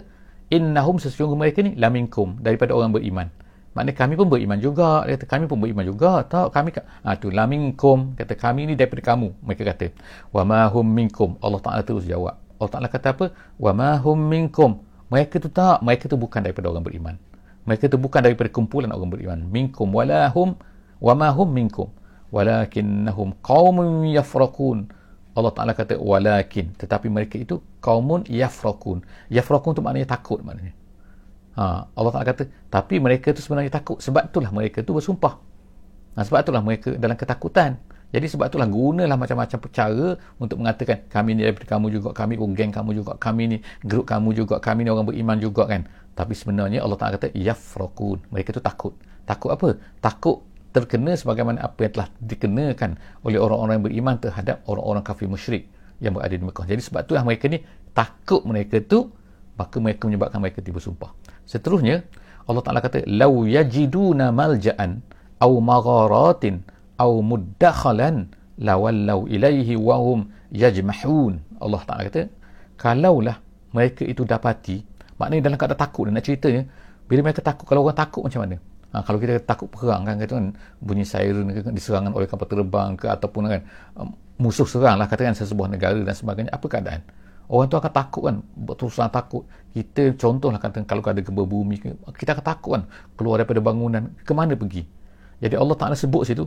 innahum 0.52 1.00
sesungguhnya 1.00 1.40
mereka 1.48 1.58
ni 1.64 1.72
laminkum 1.74 2.38
daripada 2.44 2.76
orang 2.76 2.92
beriman. 2.92 3.28
Maknanya 3.72 3.96
kami 3.96 4.14
pun 4.20 4.28
beriman 4.28 4.58
juga. 4.60 5.08
Dia 5.08 5.16
kata 5.16 5.26
kami 5.26 5.44
pun 5.48 5.58
beriman 5.64 5.84
juga. 5.88 6.28
Tak 6.28 6.52
kami 6.52 6.76
ha, 6.76 7.16
tu 7.16 7.32
laminkum. 7.32 8.12
Kata 8.20 8.36
kami 8.36 8.68
ni 8.68 8.74
daripada 8.76 9.00
kamu 9.16 9.32
mereka 9.40 9.64
kata. 9.72 9.96
Wa 10.28 10.44
ma 10.44 10.68
hum 10.68 10.84
minkum. 10.84 11.40
Allah 11.40 11.60
Taala 11.64 11.80
terus 11.80 12.04
jawab. 12.04 12.36
Allah 12.60 12.70
Taala 12.70 12.88
kata 12.92 13.16
apa? 13.16 13.26
Wa 13.56 13.72
ma 13.72 13.96
hum 13.96 14.28
minkum. 14.28 14.84
Mereka 15.08 15.40
tu 15.40 15.48
tak 15.48 15.80
mereka 15.80 16.08
tu 16.08 16.16
bukan 16.20 16.40
daripada 16.40 16.72
orang 16.72 16.84
beriman 16.84 17.16
mereka 17.62 17.86
itu 17.86 17.98
bukan 17.98 18.20
daripada 18.26 18.50
kumpulan 18.50 18.90
orang 18.90 19.10
beriman. 19.10 19.38
Minkum 19.46 19.94
walahum 19.94 20.58
wamahum 20.98 21.48
minkum. 21.50 21.88
Walakinnahum 22.32 23.38
qaumun 23.44 24.08
yafraqun. 24.10 24.90
Allah 25.32 25.52
Taala 25.54 25.72
kata 25.72 25.96
walakin. 26.00 26.74
Tetapi 26.74 27.06
mereka 27.06 27.38
itu 27.38 27.62
qaumun 27.78 28.26
yafraqun. 28.26 29.06
Yafraqun 29.30 29.78
itu 29.78 29.82
maknanya 29.84 30.08
takut 30.18 30.42
maknanya. 30.42 30.74
Ha, 31.54 31.86
Allah 31.92 32.10
Taala 32.10 32.26
kata 32.26 32.48
tapi 32.72 32.96
mereka 32.96 33.30
itu 33.30 33.44
sebenarnya 33.44 33.68
takut 33.68 34.00
sebab 34.00 34.32
itulah 34.32 34.50
mereka 34.50 34.80
itu 34.80 34.90
bersumpah. 34.90 35.38
Ha, 36.16 36.24
sebab 36.24 36.42
itulah 36.42 36.62
mereka 36.64 36.96
dalam 36.98 37.14
ketakutan. 37.14 37.78
Jadi 38.12 38.28
sebab 38.28 38.52
itulah 38.52 38.68
gunalah 38.68 39.16
macam-macam 39.16 39.58
cara 39.72 40.20
untuk 40.36 40.60
mengatakan 40.60 41.08
kami 41.08 41.32
ni 41.32 41.48
daripada 41.48 41.64
kamu 41.64 41.96
juga, 41.96 42.12
kami 42.12 42.36
pun 42.36 42.52
geng 42.52 42.68
kamu 42.68 43.00
juga, 43.00 43.16
kami 43.16 43.42
ni 43.48 43.56
grup 43.88 44.04
kamu 44.04 44.36
juga, 44.36 44.60
kami 44.60 44.84
ni 44.84 44.92
orang 44.92 45.08
beriman 45.08 45.40
juga 45.40 45.64
kan. 45.64 45.88
Tapi 46.12 46.36
sebenarnya 46.36 46.84
Allah 46.84 46.98
Ta'ala 47.00 47.16
kata 47.16 47.32
yafraqun. 47.32 48.28
Mereka 48.28 48.52
tu 48.56 48.62
takut. 48.62 48.92
Takut 49.24 49.50
apa? 49.52 49.78
Takut 50.02 50.44
terkena 50.72 51.12
sebagaimana 51.16 51.60
apa 51.64 51.84
yang 51.84 51.92
telah 52.00 52.08
dikenakan 52.20 52.90
oleh 53.28 53.36
orang-orang 53.36 53.80
yang 53.80 53.84
beriman 53.84 54.14
terhadap 54.16 54.64
orang-orang 54.64 55.04
kafir 55.04 55.28
musyrik 55.28 55.68
yang 56.00 56.16
berada 56.16 56.32
di 56.32 56.44
Mekah. 56.44 56.64
Jadi 56.64 56.80
sebab 56.80 57.00
itulah 57.04 57.22
mereka 57.24 57.44
ni 57.52 57.60
takut 57.92 58.42
mereka 58.48 58.80
tu 58.80 59.12
maka 59.56 59.76
mereka 59.78 60.08
menyebabkan 60.08 60.40
mereka 60.40 60.64
tiba 60.64 60.80
sumpah. 60.80 61.12
Seterusnya 61.44 62.02
Allah 62.48 62.64
Ta'ala 62.64 62.80
kata 62.80 63.04
law 63.04 63.44
yajiduna 63.44 64.32
malja'an 64.32 65.04
aw 65.44 65.52
magharatin 65.60 66.64
aw 66.98 67.12
muddakhalan 67.20 68.32
lawallau 68.58 69.26
ilaihi 69.28 69.74
wa 69.78 69.96
hum 69.98 70.30
yajmahun 70.52 71.40
Allah 71.58 71.80
Taala 71.82 72.02
kata 72.08 72.22
kalaulah 72.76 73.36
mereka 73.72 74.04
itu 74.04 74.22
dapati 74.22 74.84
maknanya 75.22 75.42
dalam 75.46 75.56
keadaan 75.56 75.78
takut 75.78 76.10
nak 76.10 76.26
ceritanya 76.26 76.66
bila 77.06 77.20
mereka 77.30 77.40
takut 77.46 77.64
kalau 77.70 77.86
orang 77.86 77.94
takut 77.94 78.26
macam 78.26 78.42
mana? 78.42 78.56
Ha, 78.92 79.00
kalau 79.06 79.18
kita 79.22 79.40
takut 79.46 79.72
perang 79.72 80.04
kan 80.04 80.20
kata 80.20 80.32
kan 80.36 80.46
bunyi 80.82 81.06
siren 81.06 81.48
ke 81.48 81.70
diserangan 81.72 82.12
oleh 82.12 82.28
kapal 82.28 82.44
terbang 82.44 82.92
ke 82.98 83.08
ataupun 83.08 83.48
kan 83.48 83.62
um, 83.96 84.12
musuh 84.36 84.68
serang 84.68 85.00
lah 85.00 85.08
katakan 85.08 85.32
sesebuah 85.32 85.70
negara 85.70 85.96
dan 86.02 86.12
sebagainya 86.12 86.52
apa 86.52 86.66
keadaan? 86.66 87.00
Orang 87.48 87.72
tu 87.72 87.76
akan 87.78 87.92
takut 87.92 88.22
kan 88.28 88.36
sangat 88.92 89.12
takut. 89.16 89.42
Kita 89.72 90.12
contohlah 90.18 90.60
kata 90.60 90.84
kalau 90.84 91.00
ada 91.04 91.22
gempa 91.24 91.42
bumi 91.46 91.80
kita 92.16 92.36
akan 92.36 92.44
takut 92.44 92.70
kan 92.76 92.82
keluar 93.16 93.40
daripada 93.40 93.60
bangunan 93.64 94.12
ke 94.26 94.32
mana 94.36 94.52
pergi? 94.58 94.84
Jadi 95.40 95.54
Allah 95.56 95.74
Ta'ala 95.74 95.96
sebut 95.96 96.22
situ 96.28 96.44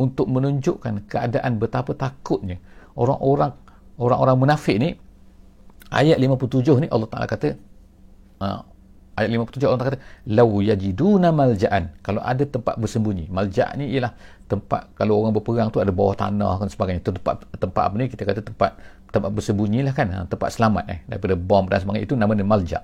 untuk 0.00 0.26
menunjukkan 0.28 1.08
keadaan 1.08 1.60
betapa 1.60 1.92
takutnya 1.92 2.56
orang-orang 2.96 3.52
orang-orang 4.00 4.36
munafik 4.36 4.76
ni 4.80 4.96
ayat 5.92 6.16
57 6.16 6.84
ni 6.84 6.88
Allah 6.88 7.08
Taala 7.08 7.28
kata 7.28 7.54
uh, 8.42 8.60
ayat 9.14 9.28
57 9.30 9.62
Allah 9.62 9.78
Taala 9.78 9.90
kata 9.94 10.00
law 10.34 10.50
yajiduna 10.58 11.28
malja'an. 11.30 11.84
Kalau 12.02 12.20
ada 12.24 12.42
tempat 12.42 12.74
bersembunyi. 12.80 13.30
Malja' 13.30 13.78
ni 13.78 13.94
ialah 13.94 14.12
tempat 14.50 14.92
kalau 14.98 15.22
orang 15.22 15.32
berperang 15.36 15.68
tu 15.70 15.78
ada 15.78 15.94
bawah 15.94 16.18
tanah 16.18 16.66
dan 16.66 16.68
sebagainya. 16.68 17.00
Tu 17.06 17.14
tempat 17.14 17.46
tempat 17.56 17.82
apa 17.86 17.94
ni? 17.94 18.10
Kita 18.10 18.22
kata 18.26 18.40
tempat 18.42 18.70
tempat 19.12 19.30
bersembunyi 19.30 19.84
lah 19.84 19.94
kan? 19.94 20.08
Ha, 20.10 20.24
tempat 20.26 20.56
selamat 20.56 20.84
eh. 20.88 20.98
Daripada 21.06 21.34
bom 21.38 21.64
dan 21.68 21.78
sebagainya. 21.84 22.04
Itu 22.08 22.16
namanya 22.18 22.42
malja' 22.42 22.82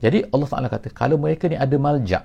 jadi 0.00 0.32
Allah 0.32 0.48
Taala 0.48 0.68
kata 0.72 0.88
kalau 0.96 1.20
mereka 1.20 1.44
ni 1.46 1.60
ada 1.60 1.76
malja' 1.76 2.24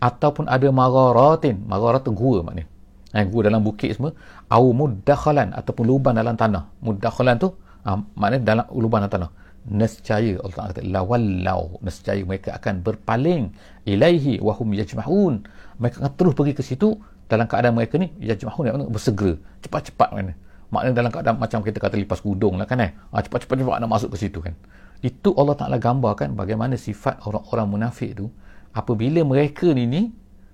ataupun 0.00 0.48
ada 0.48 0.68
mararatin 0.72 1.64
mararat 1.68 2.04
gua 2.08 2.40
maknanya. 2.40 2.68
Eh, 3.14 3.24
gua 3.30 3.46
dalam 3.46 3.62
bukit 3.62 3.94
semua 3.94 4.10
au 4.50 4.74
muddakhalan 4.74 5.54
ataupun 5.54 5.84
lubang 5.84 6.16
dalam 6.16 6.34
tanah. 6.34 6.64
Muddakhalan 6.80 7.36
tu 7.36 7.52
ha, 7.84 8.00
maknanya 8.16 8.42
dalam 8.42 8.64
lubang 8.72 9.04
dalam 9.04 9.12
tanah 9.12 9.30
nescaya 9.64 10.36
Allah 10.44 10.54
Taala 10.54 10.70
kata 10.76 10.84
lawallau 10.84 11.80
nescaya 11.80 12.20
mereka 12.24 12.52
akan 12.60 12.84
berpaling 12.84 13.52
ilaihi 13.88 14.40
wa 14.44 14.52
hum 14.52 14.76
yajmahun 14.76 15.44
mereka 15.80 16.04
akan 16.04 16.12
terus 16.20 16.32
pergi 16.36 16.52
ke 16.52 16.62
situ 16.62 16.96
dalam 17.28 17.48
keadaan 17.48 17.72
mereka 17.72 17.96
ni 17.96 18.12
yajmahun 18.20 18.68
maknanya 18.68 18.92
bersegera 18.92 19.34
cepat-cepat 19.64 20.12
maknanya 20.12 20.36
maknanya 20.68 20.96
dalam 21.00 21.10
keadaan 21.14 21.36
macam 21.38 21.58
kita 21.62 21.78
kata 21.78 21.94
lipas 21.94 22.18
kudung 22.18 22.58
lah 22.58 22.66
kan 22.66 22.82
eh. 22.82 22.90
Ha, 23.14 23.22
cepat-cepat 23.22 23.62
cepat 23.62 23.78
nak 23.78 23.90
masuk 23.94 24.18
ke 24.18 24.26
situ 24.26 24.42
kan. 24.42 24.58
Itu 25.04 25.30
Allah 25.38 25.54
Taala 25.54 25.78
gambarkan 25.78 26.34
bagaimana 26.34 26.74
sifat 26.74 27.22
orang-orang 27.28 27.66
munafik 27.70 28.18
tu 28.18 28.26
apabila 28.74 29.22
mereka 29.22 29.70
ni 29.70 29.86
ni 29.86 30.02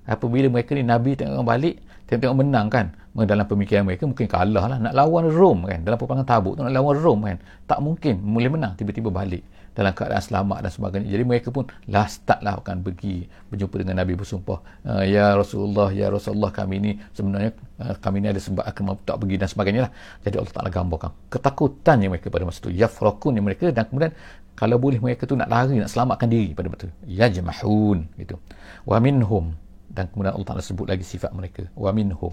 apabila 0.05 0.53
mereka 0.53 0.77
ni 0.77 0.85
Nabi 0.85 1.17
tengok 1.17 1.41
balik 1.47 1.81
tengok-tengok 2.07 2.37
menang 2.37 2.67
kan 2.69 2.87
dalam 3.11 3.43
pemikiran 3.43 3.83
mereka 3.83 4.07
mungkin 4.07 4.31
kalah 4.31 4.71
lah 4.71 4.79
nak 4.79 4.95
lawan 4.95 5.27
Rom 5.27 5.67
kan? 5.67 5.83
Dalam 5.83 5.99
peperangan 5.99 6.27
tabuk 6.27 6.55
tu 6.55 6.63
nak 6.63 6.71
lawan 6.71 6.95
Rom 6.95 7.19
kan? 7.27 7.43
Tak 7.67 7.83
mungkin 7.83 8.23
boleh 8.23 8.51
menang 8.55 8.79
tiba-tiba 8.79 9.11
balik 9.11 9.43
dalam 9.75 9.91
keadaan 9.95 10.23
selamat 10.23 10.59
dan 10.67 10.71
sebagainya. 10.71 11.09
Jadi 11.11 11.25
mereka 11.27 11.49
pun 11.51 11.67
lah 11.91 12.07
start 12.07 12.43
lah 12.47 12.59
akan 12.63 12.87
pergi 12.87 13.27
berjumpa 13.51 13.77
dengan 13.83 14.03
Nabi 14.03 14.15
bersumpah 14.15 14.59
uh, 14.87 15.03
ya 15.03 15.35
Rasulullah 15.35 15.91
ya 15.91 16.07
Rasulullah 16.11 16.55
kami 16.55 16.77
ni 16.79 16.93
sebenarnya 17.11 17.51
uh, 17.83 17.95
kami 17.99 18.23
ni 18.23 18.31
ada 18.31 18.39
sebab 18.39 18.63
akan 18.63 18.99
tak 19.03 19.17
pergi 19.19 19.37
dan 19.43 19.49
sebagainya 19.51 19.81
lah. 19.91 19.93
Jadi 20.23 20.35
Allah 20.39 20.55
Ta'ala 20.55 20.71
gambarkan 20.71 21.11
ketakutannya 21.35 22.07
mereka 22.15 22.31
pada 22.31 22.47
masa 22.47 22.63
itu 22.63 22.71
yafrakun 22.79 23.43
mereka 23.43 23.75
dan 23.75 23.91
kemudian 23.91 24.15
kalau 24.55 24.77
boleh 24.79 25.03
mereka 25.03 25.27
tu 25.27 25.35
nak 25.35 25.51
lari 25.51 25.83
nak 25.83 25.91
selamatkan 25.91 26.31
diri 26.31 26.55
pada 26.55 26.71
masa 26.71 26.87
itu 26.87 26.95
yajmahun 27.11 27.99
gitu. 28.23 28.39
Wa 28.87 29.03
minhum. 29.03 29.59
Dan 29.91 30.07
kemudian 30.07 30.39
Allah 30.39 30.47
Taala 30.47 30.63
sebut 30.63 30.87
lagi 30.87 31.03
sifat 31.03 31.35
mereka. 31.35 31.67
Wa 31.75 31.91
minhum 31.91 32.31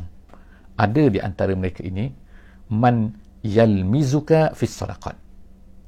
ada 0.77 1.03
di 1.10 1.19
antara 1.19 1.57
mereka 1.57 1.81
ini 1.81 2.13
man 2.69 3.12
yalmizuka 3.41 4.53
fi 4.53 4.65
sadaqat. 4.69 5.15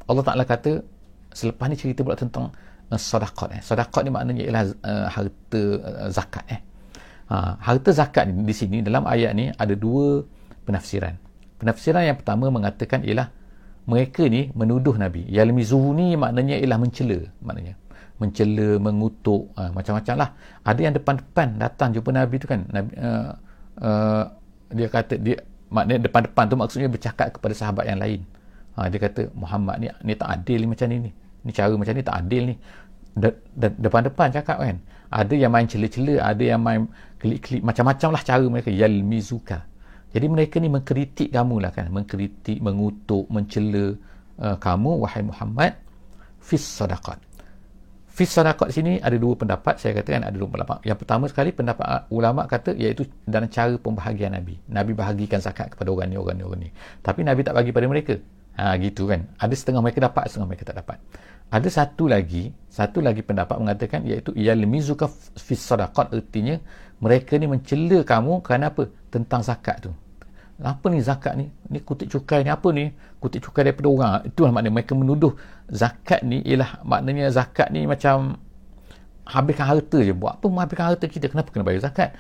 Allah 0.10 0.24
Taala 0.26 0.44
kata 0.44 0.82
selepas 1.30 1.70
ni 1.70 1.78
cerita 1.78 2.02
pula 2.02 2.18
tentang 2.18 2.50
uh, 2.90 2.98
sadaqat 3.00 3.50
eh. 3.58 3.62
Sadaqat 3.62 4.02
ni 4.06 4.10
maknanya 4.10 4.44
ialah 4.50 4.64
uh, 4.82 5.08
harta 5.14 5.62
uh, 5.78 6.10
zakat 6.10 6.46
eh. 6.50 6.62
Ha, 7.30 7.62
harta 7.62 7.94
zakat 7.94 8.26
ni 8.26 8.42
di 8.42 8.56
sini 8.58 8.82
dalam 8.82 9.06
ayat 9.06 9.38
ni 9.38 9.54
ada 9.54 9.78
dua 9.78 10.26
penafsiran. 10.66 11.14
Penafsiran 11.62 12.02
yang 12.02 12.18
pertama 12.18 12.50
mengatakan 12.50 13.06
ialah 13.06 13.30
mereka 13.86 14.26
ni 14.26 14.50
menuduh 14.58 14.98
Nabi. 14.98 15.30
Yalmizuhu 15.30 15.94
ni 15.94 16.18
maknanya 16.18 16.58
ialah 16.58 16.82
mencela 16.82 17.22
maknanya. 17.46 17.78
Mencela 18.18 18.82
mengutuk 18.82 19.54
uh, 19.54 19.70
macam-macam 19.78 20.16
lah. 20.18 20.30
Ada 20.66 20.80
yang 20.90 20.94
depan-depan 20.98 21.48
datang 21.62 21.94
jumpa 21.94 22.10
Nabi 22.10 22.36
tu 22.42 22.50
kan. 22.50 22.66
Nabi, 22.66 22.92
uh, 22.98 23.32
uh, 23.86 24.26
dia 24.70 24.88
kata 24.90 25.18
dia 25.18 25.38
maknanya 25.70 26.10
depan-depan 26.10 26.44
tu 26.50 26.56
maksudnya 26.58 26.90
bercakap 26.90 27.38
kepada 27.38 27.54
sahabat 27.54 27.86
yang 27.90 28.00
lain. 28.02 28.22
Ha, 28.78 28.88
dia 28.88 29.00
kata 29.02 29.30
Muhammad 29.34 29.76
ni 29.82 29.88
ni 30.06 30.14
tak 30.16 30.30
adil 30.30 30.66
ni 30.66 30.68
macam 30.70 30.88
ni 30.90 30.98
ni. 31.10 31.12
Ni 31.46 31.52
cara 31.54 31.74
macam 31.74 31.94
ni 31.94 32.04
tak 32.06 32.16
adil 32.26 32.44
ni. 32.54 32.56
De, 33.18 33.30
de, 33.58 33.68
depan-depan 33.82 34.30
cakap 34.32 34.62
kan 34.62 34.78
ada 35.10 35.34
yang 35.34 35.50
main 35.50 35.66
cela-cela 35.66 36.22
ada 36.22 36.44
yang 36.46 36.62
main 36.62 36.86
klik-klik 37.18 37.66
macam-macam 37.66 38.10
lah 38.14 38.22
cara 38.22 38.46
mereka. 38.46 38.70
Yalmizuka. 38.70 39.66
Jadi 40.10 40.26
mereka 40.26 40.58
ni 40.58 40.70
mengkritik 40.74 41.30
kamu 41.30 41.56
lah 41.62 41.72
kan. 41.74 41.90
Mengkritik 41.90 42.58
mengutuk 42.62 43.30
mencela 43.30 43.98
uh, 44.42 44.58
kamu 44.58 45.06
wahai 45.06 45.22
Muhammad 45.26 45.78
fis 46.40 46.64
sadaqat 46.64 47.29
Fis 48.20 48.36
sadaqat 48.36 48.76
sini 48.76 49.00
ada 49.00 49.16
dua 49.16 49.32
pendapat. 49.32 49.80
Saya 49.80 49.96
katakan 49.96 50.28
ada 50.28 50.36
dua 50.36 50.52
pendapat. 50.52 50.84
Yang 50.84 50.98
pertama 51.00 51.32
sekali 51.32 51.56
pendapat 51.56 52.12
ulama 52.12 52.44
kata 52.52 52.76
iaitu 52.76 53.08
dalam 53.24 53.48
cara 53.48 53.80
pembahagian 53.80 54.36
Nabi. 54.36 54.60
Nabi 54.68 54.92
bahagikan 54.92 55.40
zakat 55.40 55.72
kepada 55.72 55.88
orang 55.88 56.12
ni, 56.12 56.20
orang 56.20 56.36
ni, 56.36 56.44
orang 56.44 56.62
ni. 56.68 56.70
Tapi 57.00 57.24
Nabi 57.24 57.48
tak 57.48 57.56
bagi 57.56 57.72
pada 57.72 57.88
mereka. 57.88 58.20
Ha, 58.60 58.76
gitu 58.76 59.08
kan. 59.08 59.24
Ada 59.40 59.56
setengah 59.56 59.80
mereka 59.80 60.04
dapat, 60.04 60.28
setengah 60.28 60.52
mereka 60.52 60.68
tak 60.68 60.84
dapat. 60.84 61.00
Ada 61.48 61.70
satu 61.72 62.12
lagi, 62.12 62.52
satu 62.68 63.00
lagi 63.00 63.24
pendapat 63.24 63.56
mengatakan 63.56 64.04
iaitu 64.04 64.36
yalmizuka 64.36 65.08
fis 65.40 65.64
sadaqat 65.64 66.12
artinya 66.12 66.60
mereka 67.00 67.40
ni 67.40 67.48
mencela 67.48 68.04
kamu 68.04 68.44
kerana 68.44 68.68
apa? 68.68 68.84
Tentang 69.08 69.48
zakat 69.48 69.88
tu 69.88 69.96
apa 70.60 70.92
ni 70.92 71.00
zakat 71.00 71.40
ni? 71.40 71.48
Ni 71.72 71.80
kutip 71.80 72.12
cukai 72.12 72.44
ni 72.44 72.52
apa 72.52 72.68
ni? 72.76 72.92
Kutip 73.24 73.48
cukai 73.48 73.72
daripada 73.72 73.88
orang. 73.88 74.12
Itulah 74.28 74.52
maknanya 74.52 74.76
mereka 74.76 74.94
menuduh 74.96 75.34
zakat 75.72 76.20
ni 76.28 76.44
ialah 76.44 76.84
maknanya 76.84 77.32
zakat 77.32 77.72
ni 77.72 77.88
macam 77.88 78.36
habiskan 79.24 79.66
harta 79.72 80.00
je 80.04 80.12
buat. 80.12 80.42
Apa 80.42 80.46
menghabiskan 80.52 80.86
harta 80.92 81.06
kita? 81.08 81.32
Kenapa 81.32 81.56
kena 81.56 81.64
bayar 81.64 81.88
zakat? 81.88 82.12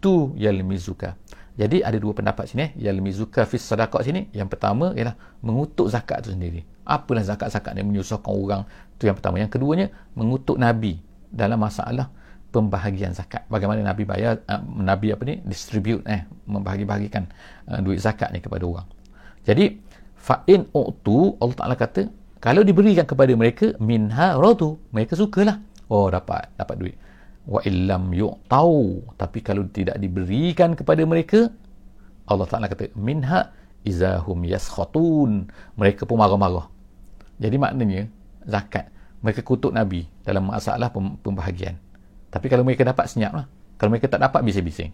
Tu 0.00 0.32
yalmizuka. 0.40 1.20
Jadi 1.52 1.84
ada 1.84 2.00
dua 2.00 2.16
pendapat 2.16 2.48
sini. 2.48 2.72
Eh 2.72 2.88
yalmizuka 2.88 3.44
fi 3.44 3.60
sadaqah 3.60 4.00
sini. 4.00 4.32
Yang 4.32 4.56
pertama 4.56 4.96
ialah 4.96 5.12
mengutuk 5.44 5.92
zakat 5.92 6.24
tu 6.24 6.32
sendiri. 6.32 6.64
Apalah 6.88 7.22
zakat-zakat 7.22 7.76
ni 7.76 7.84
menyusahkan 7.84 8.32
orang? 8.32 8.64
Tu 8.96 9.04
yang 9.04 9.14
pertama. 9.20 9.36
Yang 9.36 9.60
keduanya 9.60 9.92
mengutuk 10.16 10.56
nabi 10.56 11.04
dalam 11.28 11.60
masalah 11.60 12.08
pembahagian 12.52 13.16
zakat. 13.16 13.48
Bagaimana 13.48 13.80
Nabi 13.80 14.04
bayar 14.04 14.44
uh, 14.46 14.60
Nabi 14.62 15.10
apa 15.16 15.24
ni 15.24 15.40
distribute 15.48 16.04
eh 16.04 16.28
membahagi-bahagikan 16.44 17.24
uh, 17.72 17.80
duit 17.80 17.98
zakat 17.98 18.28
ni 18.30 18.44
kepada 18.44 18.68
orang. 18.68 18.86
Jadi 19.42 19.80
fa 20.14 20.44
in 20.46 20.68
utu 20.76 21.34
Allah 21.40 21.56
Taala 21.56 21.74
kata 21.74 22.06
kalau 22.38 22.62
diberikan 22.62 23.08
kepada 23.08 23.32
mereka 23.32 23.72
minha 23.80 24.36
radu 24.36 24.76
mereka 24.92 25.16
sukalah. 25.16 25.58
Oh 25.88 26.12
dapat 26.12 26.52
dapat 26.60 26.76
duit. 26.76 26.96
Wa 27.48 27.58
illam 27.66 28.12
yu'tau 28.14 29.02
tapi 29.18 29.42
kalau 29.42 29.66
tidak 29.72 29.98
diberikan 29.98 30.78
kepada 30.78 31.02
mereka 31.08 31.50
Allah 32.28 32.46
Taala 32.46 32.70
kata 32.70 32.92
minha 32.94 33.50
izahum 33.82 34.46
yaskhatun 34.46 35.50
mereka 35.74 36.06
pun 36.06 36.20
marah-marah. 36.20 36.70
Jadi 37.42 37.56
maknanya 37.58 38.06
zakat 38.46 38.92
mereka 39.22 39.40
kutuk 39.42 39.74
Nabi 39.74 40.06
dalam 40.22 40.50
masalah 40.50 40.90
pembahagian. 41.22 41.78
Tapi 42.32 42.46
kalau 42.48 42.64
mereka 42.64 42.82
dapat 42.88 43.12
senyap 43.12 43.32
lah. 43.36 43.46
Kalau 43.76 43.92
mereka 43.92 44.08
tak 44.08 44.24
dapat 44.24 44.40
bising-bising. 44.40 44.90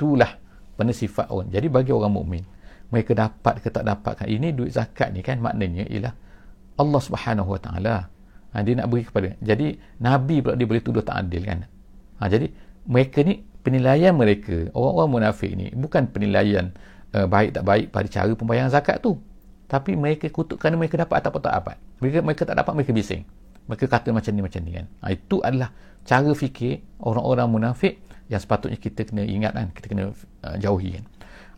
Itulah 0.00 0.40
pada 0.74 0.92
sifat 0.94 1.28
orang. 1.28 1.52
Jadi 1.52 1.68
bagi 1.68 1.92
orang 1.92 2.12
mukmin, 2.14 2.42
mereka 2.88 3.12
dapat 3.12 3.60
ke 3.60 3.68
tak 3.68 3.84
dapat 3.84 4.24
kan. 4.24 4.26
Ini 4.26 4.56
duit 4.56 4.72
zakat 4.72 5.12
ni 5.12 5.20
kan 5.20 5.36
maknanya 5.42 5.84
ialah 5.84 6.16
Allah 6.80 7.00
Subhanahu 7.04 7.52
Wa 7.52 7.60
Taala. 7.60 7.96
Ha, 8.56 8.64
dia 8.64 8.72
nak 8.80 8.88
beri 8.88 9.04
kepada. 9.04 9.36
Jadi 9.44 9.76
Nabi 10.00 10.40
pula 10.40 10.56
dia 10.56 10.64
boleh 10.64 10.80
tuduh 10.80 11.04
tak 11.04 11.28
adil 11.28 11.44
kan. 11.44 11.68
Ha, 12.22 12.32
jadi 12.32 12.48
mereka 12.88 13.20
ni 13.20 13.44
penilaian 13.60 14.16
mereka 14.16 14.72
orang-orang 14.72 15.10
munafik 15.20 15.52
ni 15.52 15.68
bukan 15.76 16.08
penilaian 16.08 16.72
uh, 17.12 17.28
baik 17.28 17.52
tak 17.52 17.64
baik 17.68 17.86
pada 17.92 18.08
cara 18.08 18.32
pembayaran 18.32 18.72
zakat 18.72 19.04
tu. 19.04 19.20
Tapi 19.68 19.92
mereka 20.00 20.32
kutuk 20.32 20.56
kerana 20.56 20.80
mereka 20.80 20.96
dapat 20.96 21.20
ataupun 21.20 21.44
tak 21.44 21.52
dapat. 21.60 21.76
Mereka, 22.00 22.24
mereka 22.24 22.42
tak 22.48 22.56
dapat 22.56 22.72
mereka 22.72 22.92
bising. 22.96 23.28
Mereka 23.68 23.84
kata 23.86 24.08
macam 24.16 24.32
ni 24.32 24.40
macam 24.40 24.60
ni 24.64 24.72
kan. 24.74 24.86
Ha, 25.04 25.12
itu 25.12 25.36
adalah 25.44 25.70
cara 26.08 26.32
fikir 26.32 26.80
orang-orang 27.04 27.48
munafik 27.52 28.00
yang 28.32 28.40
sepatutnya 28.40 28.80
kita 28.80 29.04
kena 29.08 29.24
ingat 29.24 29.52
kan 29.52 29.68
kita 29.76 29.86
kena 29.92 30.04
uh, 30.44 30.56
jauhi 30.56 30.96
kan? 30.96 31.04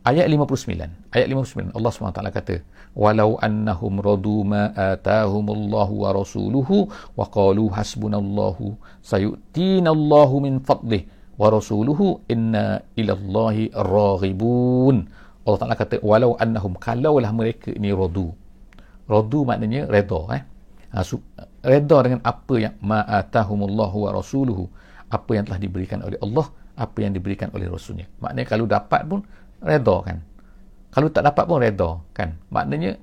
Ayat 0.01 0.27
59 0.33 1.13
ayat 1.13 1.27
59 1.29 1.77
Allah 1.77 1.91
SWT 1.93 2.21
kata 2.33 2.57
walau 2.97 3.37
annahum 3.37 4.01
radu 4.01 4.49
ma 4.49 4.73
atahumullahu 4.73 5.93
wa 5.93 6.11
rasuluhu 6.17 6.89
wa 7.15 7.29
qalu 7.29 7.69
hasbunallahu 7.69 8.81
sayu'tinallahu 9.05 10.41
min 10.41 10.57
fadlih 10.65 11.05
wa 11.37 11.53
rasuluhu 11.53 12.25
inna 12.33 12.81
ilallahi 12.97 13.69
raghibun 13.77 15.05
Allah 15.45 15.59
Ta'ala 15.61 15.77
kata 15.77 15.97
walau 16.05 16.37
annahum 16.37 16.77
kalaulah 16.77 17.33
mereka 17.33 17.73
ini 17.73 17.91
radu. 17.91 18.33
Radu 19.09 19.43
maknanya 19.49 19.89
redha 19.89 20.21
eh? 20.37 20.43
Ha, 20.93 21.03
reda 21.61 21.99
dengan 22.05 22.21
apa 22.25 22.55
yang 22.57 22.75
ma'atahumullahu 22.81 23.97
wa 24.09 24.11
rasuluhu. 24.17 24.69
Apa 25.11 25.37
yang 25.37 25.45
telah 25.49 25.59
diberikan 25.59 26.01
oleh 26.07 26.17
Allah 26.23 26.47
apa 26.81 26.99
yang 27.05 27.13
diberikan 27.13 27.53
oleh 27.53 27.69
rasulnya. 27.69 28.09
Maknanya 28.25 28.49
kalau 28.49 28.65
dapat 28.65 29.05
pun 29.05 29.21
reda 29.61 29.97
kan. 30.01 30.25
Kalau 30.91 31.13
tak 31.13 31.29
dapat 31.29 31.45
pun 31.45 31.61
reda 31.61 32.01
kan. 32.17 32.41
Maknanya 32.49 32.97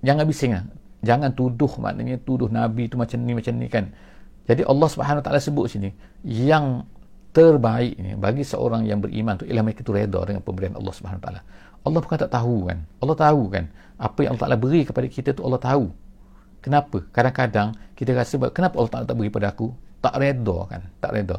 jangan 0.00 0.24
bising 0.24 0.56
lah. 0.56 0.64
jangan 1.02 1.34
tuduh 1.34 1.82
maknanya 1.82 2.14
tuduh 2.22 2.46
nabi 2.46 2.86
tu 2.86 2.96
macam 2.96 3.20
ni 3.20 3.36
macam 3.36 3.52
ni 3.58 3.68
kan. 3.68 3.92
Jadi 4.48 4.64
Allah 4.64 4.88
Subhanahu 4.88 5.22
taala 5.22 5.42
sebut 5.42 5.68
sini 5.68 5.90
yang 6.24 6.86
terbaik 7.34 7.98
ni 7.98 8.14
bagi 8.14 8.46
seorang 8.46 8.86
yang 8.86 9.02
beriman 9.02 9.34
tu 9.34 9.44
ialah 9.44 9.66
mereka 9.66 9.82
tu 9.82 9.92
reda 9.92 10.22
dengan 10.24 10.40
pemberian 10.40 10.78
Allah 10.78 10.94
Subhanahu 10.94 11.20
taala. 11.20 11.40
Allah 11.82 12.00
bukan 12.00 12.16
tak 12.16 12.30
tahu 12.30 12.70
kan. 12.70 12.78
Allah 13.02 13.16
tahu 13.18 13.42
kan. 13.50 13.64
Apa 13.98 14.18
yang 14.22 14.34
Allah 14.34 14.42
Taala 14.46 14.58
beri 14.58 14.82
kepada 14.82 15.06
kita 15.06 15.30
tu 15.34 15.42
Allah 15.46 15.58
tahu 15.58 15.90
Kenapa? 16.62 17.02
Kadang-kadang 17.10 17.74
kita 17.98 18.14
rasa 18.14 18.38
kenapa 18.54 18.78
Allah 18.78 18.92
Taala 18.94 19.06
tak 19.10 19.18
beri 19.18 19.28
pada 19.34 19.50
aku? 19.50 19.74
Tak 19.98 20.14
reda 20.18 20.56
kan? 20.70 20.82
Tak 21.02 21.10
reda. 21.10 21.36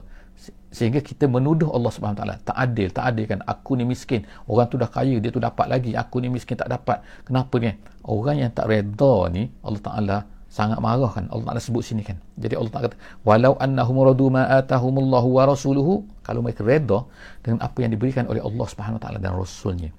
Sehingga 0.73 0.99
kita 0.99 1.31
menuduh 1.31 1.71
Allah 1.71 1.91
Subhanahu 1.93 2.19
Taala 2.19 2.35
tak 2.43 2.57
adil, 2.59 2.91
tak 2.91 3.15
adil 3.15 3.25
kan? 3.31 3.39
Aku 3.47 3.79
ni 3.79 3.87
miskin, 3.87 4.27
orang 4.51 4.67
tu 4.67 4.75
dah 4.75 4.91
kaya, 4.91 5.15
dia 5.23 5.31
tu 5.31 5.39
dapat 5.39 5.71
lagi, 5.71 5.95
aku 5.95 6.19
ni 6.19 6.27
miskin 6.27 6.59
tak 6.59 6.67
dapat. 6.67 6.99
Kenapa 7.23 7.55
ni? 7.57 7.71
Orang 8.03 8.35
yang 8.35 8.51
tak 8.51 8.67
reda 8.67 9.31
ni 9.31 9.47
Allah 9.63 9.81
Taala 9.81 10.17
sangat 10.53 10.77
marah 10.77 11.09
kan 11.09 11.25
Allah 11.33 11.49
Taala 11.49 11.61
sebut 11.65 11.81
sini 11.81 12.05
kan 12.05 12.21
jadi 12.37 12.61
Allah 12.61 12.69
Taala 12.69 12.85
kata 12.93 12.97
walau 13.25 13.57
annahum 13.57 14.05
radu 14.05 14.29
ma 14.29 14.45
atahumullahu 14.61 15.33
wa 15.33 15.49
rasuluhu 15.49 16.05
kalau 16.21 16.45
mereka 16.45 16.61
reda 16.61 17.09
dengan 17.41 17.65
apa 17.65 17.81
yang 17.81 17.89
diberikan 17.89 18.29
oleh 18.29 18.37
Allah 18.37 18.65
Subhanahu 18.69 19.01
taala 19.01 19.17
dan 19.17 19.33
rasulnya 19.33 19.89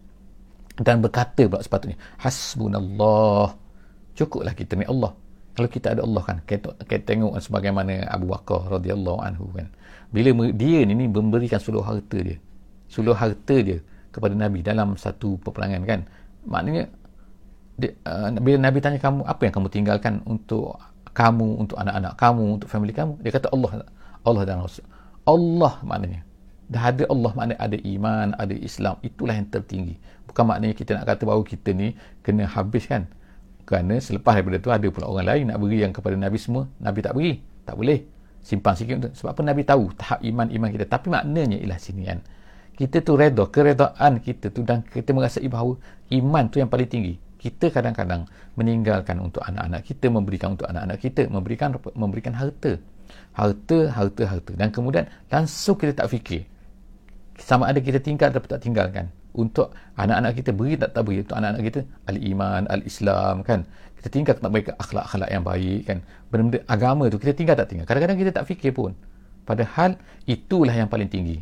dan 0.79 1.03
berkata 1.03 1.51
pula 1.51 1.59
sepatutnya 1.59 1.99
hasbunallah 2.23 3.59
cukuplah 4.15 4.55
kita 4.55 4.79
ni 4.79 4.87
Allah. 4.87 5.13
Kalau 5.55 5.71
kita 5.71 5.95
ada 5.95 6.03
Allah 6.03 6.23
kan 6.27 6.43
kita, 6.43 6.75
kita 6.83 7.03
tengok 7.15 7.39
sebagaimana 7.39 8.11
Abu 8.11 8.27
Bakar 8.27 8.67
radhiyallahu 8.67 9.23
anhu 9.23 9.55
kan. 9.55 9.71
Bila 10.11 10.35
dia 10.51 10.83
ni, 10.83 10.99
ni 10.99 11.07
memberikan 11.07 11.63
seluruh 11.63 11.87
harta 11.87 12.19
dia 12.19 12.39
seluruh 12.95 13.17
harta 13.17 13.57
dia 13.59 13.83
kepada 14.15 14.39
Nabi 14.39 14.63
dalam 14.63 14.95
satu 14.95 15.35
peperangan 15.43 15.83
kan. 15.83 16.01
Maknanya 16.47 16.87
dia, 17.75 17.91
uh, 18.07 18.31
bila 18.39 18.63
Nabi 18.63 18.79
tanya 18.79 19.03
kamu 19.03 19.27
apa 19.27 19.43
yang 19.43 19.55
kamu 19.59 19.69
tinggalkan 19.75 20.23
untuk 20.31 20.79
kamu 21.11 21.67
untuk 21.67 21.77
anak-anak 21.79 22.15
kamu 22.15 22.45
untuk 22.61 22.69
family 22.71 22.95
kamu? 22.95 23.19
Dia 23.27 23.35
kata 23.35 23.51
Allah 23.51 23.83
Allah 24.23 24.43
dan 24.47 24.63
Rasul. 24.63 24.87
Allah 25.27 25.75
maknanya. 25.83 26.23
Dah 26.71 26.95
ada 26.95 27.05
Allah 27.11 27.33
maknanya 27.35 27.59
ada 27.61 27.77
iman 27.77 28.29
ada 28.39 28.55
Islam. 28.55 28.95
Itulah 29.03 29.35
yang 29.35 29.51
tertinggi. 29.51 29.99
Bukan 30.31 30.45
maknanya 30.47 30.75
kita 30.79 30.95
nak 30.95 31.11
kata 31.11 31.23
bahawa 31.27 31.43
kita 31.43 31.75
ni 31.75 31.99
kena 32.23 32.47
habis 32.47 32.87
kan 32.87 33.11
kerana 33.65 33.97
selepas 33.97 34.37
daripada 34.37 34.61
tu 34.61 34.71
ada 34.71 34.87
pula 34.93 35.09
orang 35.09 35.27
lain 35.27 35.45
nak 35.51 35.59
beri 35.61 35.81
yang 35.81 35.93
kepada 35.93 36.15
Nabi 36.15 36.37
semua. 36.37 36.69
Nabi 36.81 37.01
tak 37.01 37.17
beri. 37.17 37.41
Tak 37.65 37.75
boleh. 37.81 38.01
Simpan 38.45 38.77
sikit 38.77 38.95
untuk 39.01 39.13
sebab 39.17 39.31
apa? 39.33 39.41
Nabi 39.41 39.63
tahu 39.65 39.85
tahap 39.97 40.21
iman-iman 40.21 40.69
kita. 40.69 40.85
Tapi 40.85 41.07
maknanya 41.09 41.57
ialah 41.57 41.81
sini 41.81 42.03
kan 42.05 42.21
kita 42.75 43.07
tu 43.07 43.15
reda 43.15 43.47
keredaan 43.47 44.19
kita 44.19 44.51
tu 44.51 44.67
dan 44.67 44.83
kita 44.83 45.15
merasai 45.15 45.47
bahawa 45.47 45.79
iman 46.11 46.45
tu 46.51 46.59
yang 46.59 46.67
paling 46.67 46.91
tinggi. 46.91 47.15
Kita 47.39 47.71
kadang-kadang 47.71 48.27
meninggalkan 48.59 49.21
untuk 49.21 49.45
anak-anak 49.47 49.85
kita 49.85 50.11
memberikan 50.11 50.59
untuk 50.59 50.67
anak-anak 50.67 50.99
kita 50.99 51.29
memberikan 51.31 51.77
memberikan 51.95 52.35
harta. 52.35 52.83
Harta 53.37 53.79
harta 53.95 54.23
harta. 54.27 54.53
Dan 54.59 54.75
kemudian 54.75 55.07
langsung 55.31 55.79
kita 55.79 56.05
tak 56.05 56.11
fikir. 56.11 56.51
Sama 57.39 57.71
ada 57.71 57.79
kita 57.79 58.03
tinggal 58.03 58.35
atau 58.35 58.43
tak 58.43 58.63
tinggalkan 58.63 59.11
untuk 59.35 59.75
anak-anak 59.99 60.33
kita 60.39 60.51
beri 60.55 60.79
tak 60.79 60.95
tak 60.95 61.03
beri 61.07 61.27
untuk 61.27 61.37
anak-anak 61.37 61.63
kita? 61.69 61.81
Al-iman 62.11 62.63
al-islam 62.71 63.43
kan? 63.43 63.67
Kita 63.99 64.09
tinggal 64.09 64.35
tak 64.39 64.51
mereka 64.55 64.71
akhlak-akhlak 64.79 65.29
yang 65.35 65.45
baik 65.45 65.81
kan? 65.89 65.99
Benda-benda 66.31 66.59
agama 66.71 67.05
tu 67.13 67.19
kita 67.19 67.33
tinggal 67.35 67.55
tak 67.59 67.69
tinggal. 67.71 67.87
Kadang-kadang 67.89 68.19
kita 68.21 68.31
tak 68.31 68.45
fikir 68.47 68.71
pun. 68.71 68.95
Padahal 69.45 69.99
itulah 70.25 70.73
yang 70.73 70.89
paling 70.89 71.11
tinggi. 71.11 71.39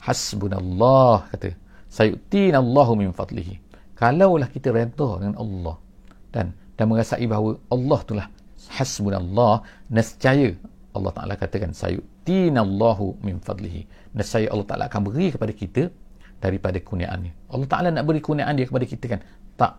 Hasbunallah 0.00 1.28
kata. 1.32 1.52
Sayu'tinallahu 1.92 2.92
min 2.96 3.10
fadlihi. 3.12 3.60
Kalaulah 3.94 4.48
kita 4.50 4.74
redha 4.74 5.10
dengan 5.22 5.34
Allah 5.38 5.76
dan 6.34 6.50
dan 6.74 6.90
merasai 6.90 7.30
bahawa 7.30 7.54
Allah 7.70 7.98
itulah 8.02 8.26
hasbunallah 8.74 9.62
nescaya 9.86 10.50
Allah 10.94 11.10
Taala 11.10 11.34
katakan 11.34 11.74
sayutinallahu 11.74 13.22
min 13.26 13.42
fadlihi. 13.42 13.86
Nescaya 14.14 14.46
Allah 14.54 14.66
Taala 14.66 14.84
akan 14.86 15.02
beri 15.10 15.34
kepada 15.34 15.52
kita 15.54 15.90
daripada 16.44 16.76
kurniaannya. 16.76 17.32
Allah 17.48 17.68
Taala 17.68 17.88
nak 17.88 18.04
beri 18.04 18.20
kurniaan 18.20 18.52
dia 18.52 18.68
kepada 18.68 18.84
kita 18.84 19.04
kan? 19.08 19.20
Tak. 19.56 19.72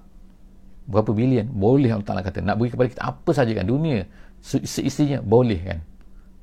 Berapa 0.89 1.13
bilion? 1.13 1.45
Boleh 1.53 1.93
Allah 1.93 2.07
Taala 2.07 2.21
kata. 2.25 2.41
Nak 2.41 2.57
beri 2.57 2.73
kepada 2.73 2.87
kita 2.89 3.03
apa 3.05 3.29
saja 3.37 3.53
kan? 3.53 3.65
Dunia. 3.69 4.01
Seisinya 4.41 5.21
boleh 5.21 5.61
kan? 5.61 5.79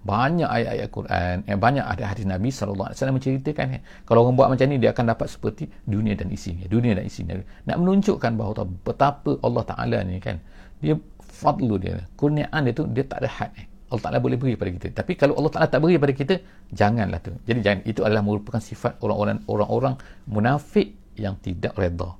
Banyak 0.02 0.50
ayat-ayat 0.50 0.88
Quran 0.90 1.36
eh, 1.46 1.54
banyak 1.54 1.86
ada 1.86 2.10
hadis 2.10 2.26
Nabi 2.26 2.50
wasallam 2.50 3.22
menceritakan 3.22 3.78
eh, 3.78 3.80
kalau 4.02 4.26
orang 4.26 4.34
buat 4.34 4.50
macam 4.50 4.66
ni 4.66 4.82
dia 4.82 4.90
akan 4.90 5.14
dapat 5.14 5.30
seperti 5.30 5.70
dunia 5.86 6.18
dan 6.18 6.26
isinya. 6.30 6.66
Dunia 6.66 6.98
dan 6.98 7.06
isinya. 7.06 7.38
Nak 7.66 7.76
menunjukkan 7.78 8.34
bahawa 8.34 8.66
betapa 8.82 9.38
Allah 9.46 9.62
Taala 9.62 9.98
ni 10.02 10.18
kan? 10.18 10.42
Dia 10.82 10.98
fadlu 11.22 11.78
dia. 11.78 12.02
Kurniaan 12.18 12.66
dia 12.66 12.74
tu 12.74 12.86
dia 12.90 13.06
tak 13.06 13.22
ada 13.22 13.30
had 13.30 13.54
eh. 13.54 13.66
Allah 13.92 14.04
Taala 14.08 14.18
boleh 14.24 14.40
beri 14.40 14.56
kepada 14.56 14.70
kita. 14.72 14.88
Tapi 15.04 15.12
kalau 15.20 15.36
Allah 15.36 15.52
Taala 15.52 15.68
tak 15.68 15.84
beri 15.84 16.00
kepada 16.00 16.14
kita 16.16 16.34
janganlah 16.72 17.20
tu. 17.20 17.36
Jadi 17.44 17.60
jangan 17.60 17.80
itu 17.84 18.00
adalah 18.00 18.24
merupakan 18.24 18.58
sifat 18.64 18.96
orang-orang 19.04 19.44
orang-orang 19.44 19.94
munafik 20.24 20.96
yang 21.20 21.36
tidak 21.44 21.76
redha 21.76 22.16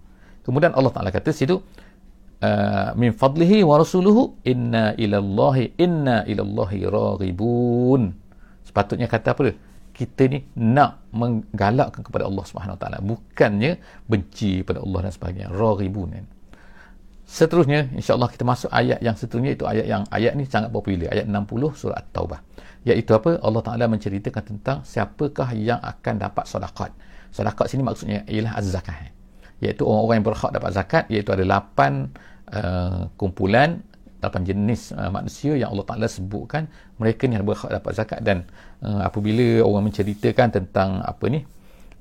kemudian 0.47 0.75
Allah 0.77 0.93
Taala 0.93 1.11
kata 1.15 1.33
situ 1.33 1.63
Uh, 2.43 2.91
min 2.99 3.15
fadlihi 3.15 3.63
wa 3.63 3.79
rasuluhu 3.79 4.35
inna 4.43 4.99
ilallahi 4.99 5.79
inna 5.79 6.27
ilallahi 6.27 6.91
raghibun 6.91 8.11
sepatutnya 8.67 9.07
kata 9.07 9.31
apa 9.31 9.41
dia? 9.47 9.55
Kita 9.95 10.27
ni 10.27 10.43
nak 10.59 11.07
menggalakkan 11.15 12.03
kepada 12.03 12.27
Allah 12.27 12.43
Subhanahu 12.43 12.75
taala. 12.83 12.99
Bukannya 12.99 13.79
benci 14.11 14.67
pada 14.67 14.83
Allah 14.83 15.07
dan 15.07 15.13
sebagainya. 15.15 15.55
Raghibun 15.55 16.19
seterusnya 17.33 17.89
insyaallah 17.97 18.29
kita 18.29 18.45
masuk 18.45 18.69
ayat 18.69 19.01
yang 19.01 19.17
seterusnya 19.17 19.57
itu 19.57 19.65
ayat 19.65 19.87
yang 19.89 20.03
ayat 20.13 20.37
ni 20.37 20.45
sangat 20.45 20.69
popular. 20.69 21.09
Ayat 21.09 21.25
60 21.25 21.81
surah 21.81 21.97
at-taubah. 21.97 22.45
Iaitu 22.85 23.17
apa? 23.17 23.41
Allah 23.41 23.63
taala 23.65 23.85
menceritakan 23.89 24.43
tentang 24.45 24.77
siapakah 24.85 25.57
yang 25.57 25.81
akan 25.81 26.15
dapat 26.21 26.45
sedekah 26.45 26.93
sedekah 27.33 27.65
sini 27.65 27.81
maksudnya 27.81 28.29
ialah 28.29 28.61
az-zakah 28.61 29.09
iaitu 29.65 29.89
orang-orang 29.89 30.17
yang 30.21 30.27
berhak 30.29 30.51
dapat 30.53 30.71
zakat 30.77 31.05
iaitu 31.09 31.33
ada 31.33 31.45
8 31.49 32.33
Uh, 32.53 33.09
kumpulan 33.17 33.81
lapan 34.21 34.45
jenis 34.45 34.93
uh, 34.93 35.09
manusia 35.09 35.57
yang 35.57 35.73
Allah 35.73 35.89
Taala 35.89 36.05
sebutkan 36.05 36.69
mereka 37.01 37.25
ni 37.25 37.41
berhak 37.41 37.73
dapat 37.73 37.97
zakat. 37.97 38.21
Dan 38.21 38.45
uh, 38.85 39.09
apabila 39.09 39.65
orang 39.65 39.89
menceritakan 39.89 40.53
tentang 40.53 41.01
apa 41.01 41.33
ni 41.33 41.49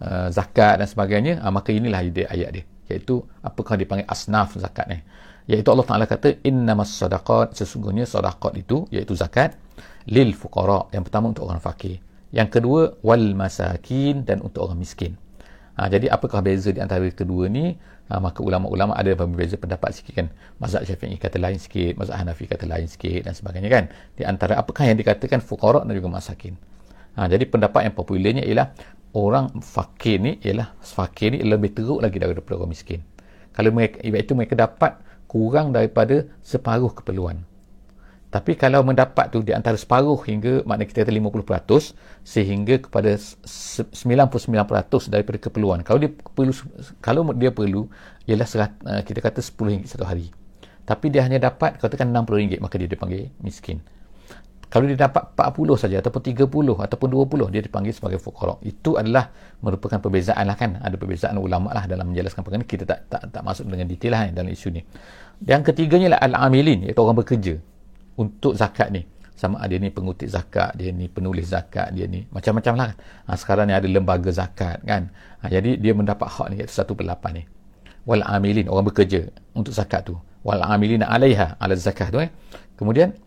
uh, 0.04 0.28
zakat 0.28 0.84
dan 0.84 0.92
sebagainya 0.92 1.40
uh, 1.40 1.56
maka 1.56 1.72
inilah 1.72 2.04
dia 2.12 2.28
ayat 2.28 2.52
dia. 2.52 2.64
Iaitu 2.92 3.24
apakah 3.40 3.80
dipanggil 3.80 4.04
asnaf 4.12 4.60
zakat 4.60 4.92
ni 4.92 5.00
iaitu 5.52 5.68
Allah 5.68 5.84
Taala 5.84 6.06
kata 6.08 6.40
innamas 6.48 6.96
sadaqat 6.96 7.60
sesungguhnya 7.60 8.08
sedekah 8.08 8.56
itu 8.56 8.88
iaitu 8.88 9.14
zakat 9.20 9.60
lil 10.08 10.32
fuqara 10.32 10.88
yang 10.96 11.04
pertama 11.04 11.28
untuk 11.30 11.52
orang 11.52 11.60
fakir 11.60 12.00
yang 12.32 12.48
kedua 12.48 12.96
wal 13.04 13.36
masakin 13.36 14.24
dan 14.24 14.40
untuk 14.40 14.64
orang 14.64 14.80
miskin 14.80 15.20
Ha, 15.82 15.88
jadi 15.88 16.12
apakah 16.12 16.44
beza 16.44 16.70
di 16.70 16.78
antara 16.84 17.08
kedua 17.10 17.48
ni? 17.48 17.80
Ha, 18.12 18.20
maka 18.20 18.44
ulama-ulama 18.44 18.92
ada 18.92 19.16
berbeza 19.16 19.56
pendapat 19.56 19.96
sikit 19.96 20.14
kan. 20.20 20.28
Mazhab 20.60 20.84
Syafi'i 20.84 21.16
kata 21.16 21.40
lain 21.40 21.58
sikit, 21.58 21.96
mazhab 21.96 22.20
Hanafi 22.20 22.46
kata 22.46 22.68
lain 22.68 22.86
sikit 22.92 23.24
dan 23.24 23.34
sebagainya 23.34 23.70
kan. 23.72 23.84
Di 24.20 24.28
antara 24.28 24.60
apakah 24.60 24.84
yang 24.84 25.00
dikatakan 25.00 25.40
fuqara 25.40 25.88
dan 25.88 25.96
juga 25.96 26.12
masakin. 26.12 26.60
Ha, 27.16 27.32
jadi 27.32 27.48
pendapat 27.48 27.88
yang 27.88 27.96
popularnya 27.96 28.44
ialah 28.44 28.76
orang 29.16 29.58
fakir 29.64 30.20
ni 30.20 30.40
ialah 30.44 30.76
fakir 30.80 31.36
ni 31.36 31.44
lebih 31.44 31.74
teruk 31.74 32.04
lagi 32.04 32.20
daripada 32.20 32.62
orang 32.62 32.72
miskin. 32.72 33.02
Kalau 33.52 33.72
mereka 33.74 34.00
itu 34.04 34.32
mereka 34.36 34.56
dapat 34.60 35.02
kurang 35.32 35.72
daripada 35.72 36.28
separuh 36.44 36.92
keperluan. 36.92 37.48
Tapi 38.32 38.56
kalau 38.56 38.84
mendapat 38.84 39.28
tu 39.32 39.44
di 39.44 39.52
antara 39.52 39.76
separuh 39.76 40.16
hingga 40.24 40.64
makna 40.64 40.88
kita 40.88 41.04
kata 41.04 41.12
50% 41.12 42.24
sehingga 42.24 42.80
kepada 42.80 43.16
99% 43.16 45.12
daripada 45.12 45.38
keperluan. 45.40 45.84
Kalau 45.84 46.00
dia 46.00 46.12
perlu 46.12 46.52
kalau 47.04 47.28
dia 47.36 47.52
perlu 47.52 47.92
ialah 48.28 48.48
serat, 48.48 48.72
uh, 48.88 49.04
kita 49.04 49.20
kata 49.20 49.44
10 49.44 49.56
ringgit 49.68 49.88
satu 49.92 50.08
hari. 50.08 50.32
Tapi 50.88 51.12
dia 51.12 51.28
hanya 51.28 51.44
dapat 51.44 51.76
katakan 51.80 52.12
60 52.12 52.40
ringgit 52.40 52.60
maka 52.64 52.80
dia 52.80 52.88
dipanggil 52.88 53.32
miskin. 53.44 53.84
Kalau 54.72 54.88
dia 54.88 54.96
dapat 54.96 55.36
40 55.36 55.76
saja 55.76 56.00
ataupun 56.00 56.22
30 56.32 56.48
ataupun 56.80 57.08
20 57.12 57.52
dia 57.52 57.60
dipanggil 57.60 57.92
sebagai 57.92 58.24
fuqara. 58.24 58.56
Itu 58.64 58.96
adalah 58.96 59.28
merupakan 59.60 60.00
perbezaan 60.00 60.48
lah 60.48 60.56
kan. 60.56 60.80
Ada 60.80 60.96
perbezaan 60.96 61.36
ulama 61.36 61.76
lah 61.76 61.92
dalam 61.92 62.16
menjelaskan 62.16 62.40
perkara 62.40 62.64
ini. 62.64 62.72
Kita 62.72 62.88
tak, 62.88 63.12
tak, 63.12 63.22
tak 63.36 63.44
masuk 63.44 63.68
dengan 63.68 63.92
detail 63.92 64.16
lah 64.16 64.32
dalam 64.32 64.48
isu 64.48 64.72
ni. 64.72 64.80
Yang 65.44 65.76
ketiganya 65.76 66.16
lah 66.16 66.20
al-amilin 66.24 66.88
iaitu 66.88 67.04
orang 67.04 67.20
bekerja 67.20 67.60
untuk 68.16 68.56
zakat 68.56 68.96
ni 68.96 69.04
sama 69.36 69.58
ada 69.58 69.74
ni 69.74 69.90
pengutip 69.90 70.30
zakat 70.30 70.78
dia 70.78 70.94
ni 70.94 71.10
penulis 71.10 71.50
zakat 71.50 71.90
dia 71.98 72.06
ni 72.06 72.30
macam-macam 72.30 72.74
lah 72.78 72.90
ha, 73.26 73.34
sekarang 73.34 73.66
ni 73.66 73.74
ada 73.74 73.90
lembaga 73.90 74.30
zakat 74.30 74.78
kan 74.86 75.10
ha, 75.42 75.50
jadi 75.50 75.82
dia 75.82 75.98
mendapat 75.98 76.30
hak 76.30 76.48
ni 76.54 76.56
iaitu 76.62 76.94
per 76.94 77.10
ni 77.34 77.50
wal 78.06 78.22
amilin 78.22 78.70
orang 78.70 78.94
bekerja 78.94 79.34
untuk 79.58 79.74
zakat 79.74 80.06
tu 80.06 80.14
wal 80.46 80.62
amilin 80.62 81.02
alaiha 81.02 81.58
ala 81.58 81.74
zakat 81.74 82.14
tu 82.14 82.22
eh 82.22 82.30
kemudian 82.78 83.18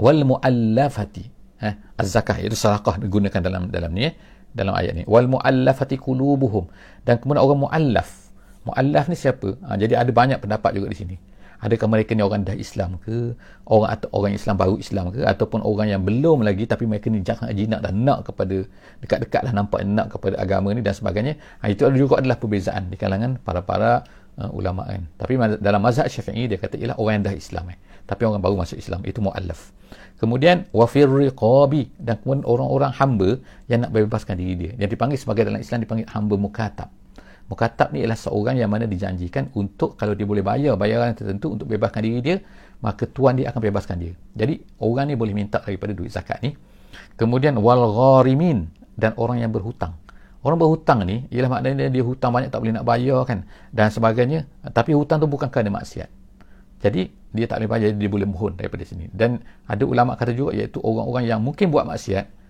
wal 0.00 0.24
muallafati. 0.24 1.24
Eh 1.60 1.74
az-zakah 2.00 2.40
iaitu 2.40 2.56
sedekah 2.56 2.96
digunakan 2.96 3.40
dalam 3.44 3.68
dalam 3.68 3.92
ni 3.92 4.08
eh 4.08 4.14
dalam 4.50 4.72
ayat 4.72 4.96
ni. 4.96 5.02
Wal 5.04 5.28
muallafati 5.28 6.00
qulubuhum. 6.00 6.66
Dan 7.04 7.20
kemudian 7.20 7.44
orang 7.44 7.60
muallaf. 7.68 8.32
Muallaf 8.64 9.08
ni 9.08 9.16
siapa? 9.16 9.56
Ha, 9.64 9.76
jadi 9.76 10.00
ada 10.00 10.10
banyak 10.12 10.40
pendapat 10.40 10.76
juga 10.76 10.92
di 10.92 10.98
sini. 10.98 11.16
Adakah 11.60 11.92
mereka 11.92 12.16
ni 12.16 12.24
orang 12.24 12.40
dah 12.40 12.56
Islam 12.56 12.96
ke? 13.04 13.36
Orang 13.68 13.92
atau 13.92 14.08
orang 14.16 14.32
Islam 14.32 14.56
baru 14.56 14.80
Islam 14.80 15.12
ke? 15.12 15.20
Ataupun 15.28 15.60
orang 15.60 15.92
yang 15.92 16.02
belum 16.04 16.40
lagi 16.40 16.64
tapi 16.64 16.88
mereka 16.88 17.12
ni 17.12 17.20
jangan 17.20 17.52
jinak 17.52 17.84
dan 17.84 18.00
nak 18.00 18.24
kepada 18.32 18.64
dekat-dekat 19.04 19.44
lah 19.44 19.52
nampak 19.52 19.84
nak 19.84 20.08
kepada 20.08 20.40
agama 20.40 20.72
ni 20.72 20.80
dan 20.80 20.96
sebagainya. 20.96 21.36
Ha, 21.60 21.68
itu 21.68 21.84
juga 21.92 22.24
adalah 22.24 22.40
perbezaan 22.40 22.88
di 22.88 22.96
kalangan 22.96 23.36
para-para 23.44 24.08
uh, 24.40 24.50
ulama 24.56 24.88
kan 24.88 25.04
tapi 25.20 25.36
dalam 25.60 25.80
mazhab 25.84 26.08
syafi'i 26.08 26.48
dia 26.48 26.56
kata 26.56 26.80
ialah 26.80 26.96
orang 26.96 27.20
yang 27.20 27.24
dah 27.28 27.36
Islam 27.36 27.64
eh. 27.76 27.78
tapi 28.08 28.24
orang 28.24 28.40
baru 28.40 28.56
masuk 28.56 28.80
Islam 28.80 29.04
itu 29.04 29.20
mu'allaf 29.20 29.76
kemudian 30.16 30.64
wafir 30.72 31.06
riqabi 31.06 31.92
dan 32.00 32.16
kemudian 32.24 32.48
orang-orang 32.48 32.90
hamba 32.96 33.30
yang 33.68 33.84
nak 33.84 33.92
bebaskan 33.92 34.40
diri 34.40 34.54
dia 34.56 34.72
yang 34.80 34.90
dipanggil 34.90 35.20
sebagai 35.20 35.44
dalam 35.44 35.60
Islam 35.60 35.84
dipanggil 35.84 36.08
hamba 36.08 36.34
mukatab 36.40 36.88
Mukatab 37.50 37.90
ni 37.90 38.06
ialah 38.06 38.14
seorang 38.14 38.62
yang 38.62 38.70
mana 38.70 38.86
dijanjikan 38.86 39.50
untuk 39.58 39.98
kalau 39.98 40.14
dia 40.14 40.22
boleh 40.22 40.38
bayar 40.38 40.78
bayaran 40.78 41.18
tertentu 41.18 41.58
untuk 41.58 41.66
bebaskan 41.66 42.06
diri 42.06 42.22
dia, 42.22 42.36
maka 42.78 43.10
tuan 43.10 43.34
dia 43.34 43.50
akan 43.50 43.58
bebaskan 43.58 43.96
dia. 43.98 44.14
Jadi 44.38 44.62
orang 44.78 45.10
ni 45.10 45.14
boleh 45.18 45.34
minta 45.34 45.58
daripada 45.58 45.90
duit 45.90 46.14
zakat 46.14 46.38
ni. 46.46 46.54
Kemudian 47.18 47.58
wal 47.58 47.90
gharimin 47.90 48.70
dan 48.94 49.18
orang 49.18 49.42
yang 49.42 49.50
berhutang. 49.50 49.98
Orang 50.40 50.56
berhutang 50.56 51.04
ni 51.04 51.28
ialah 51.28 51.60
maknanya 51.60 51.92
dia 51.92 52.00
hutang 52.00 52.32
banyak 52.32 52.48
tak 52.48 52.64
boleh 52.64 52.74
nak 52.80 52.86
bayar 52.88 53.20
kan 53.28 53.44
dan 53.72 53.92
sebagainya. 53.92 54.48
Tapi 54.72 54.96
hutang 54.96 55.20
tu 55.20 55.28
bukan 55.28 55.52
kerana 55.52 55.68
maksiat. 55.68 56.08
Jadi 56.80 57.12
dia 57.36 57.44
tak 57.44 57.60
boleh 57.60 57.70
bayar 57.70 57.88
dia 57.92 58.08
boleh 58.08 58.24
mohon 58.24 58.56
daripada 58.56 58.80
sini. 58.88 59.12
Dan 59.12 59.44
ada 59.68 59.84
ulama 59.84 60.16
kata 60.16 60.32
juga 60.32 60.56
iaitu 60.56 60.80
orang-orang 60.80 61.28
yang 61.28 61.40
mungkin 61.44 61.68
buat 61.68 61.84
maksiat 61.84 62.40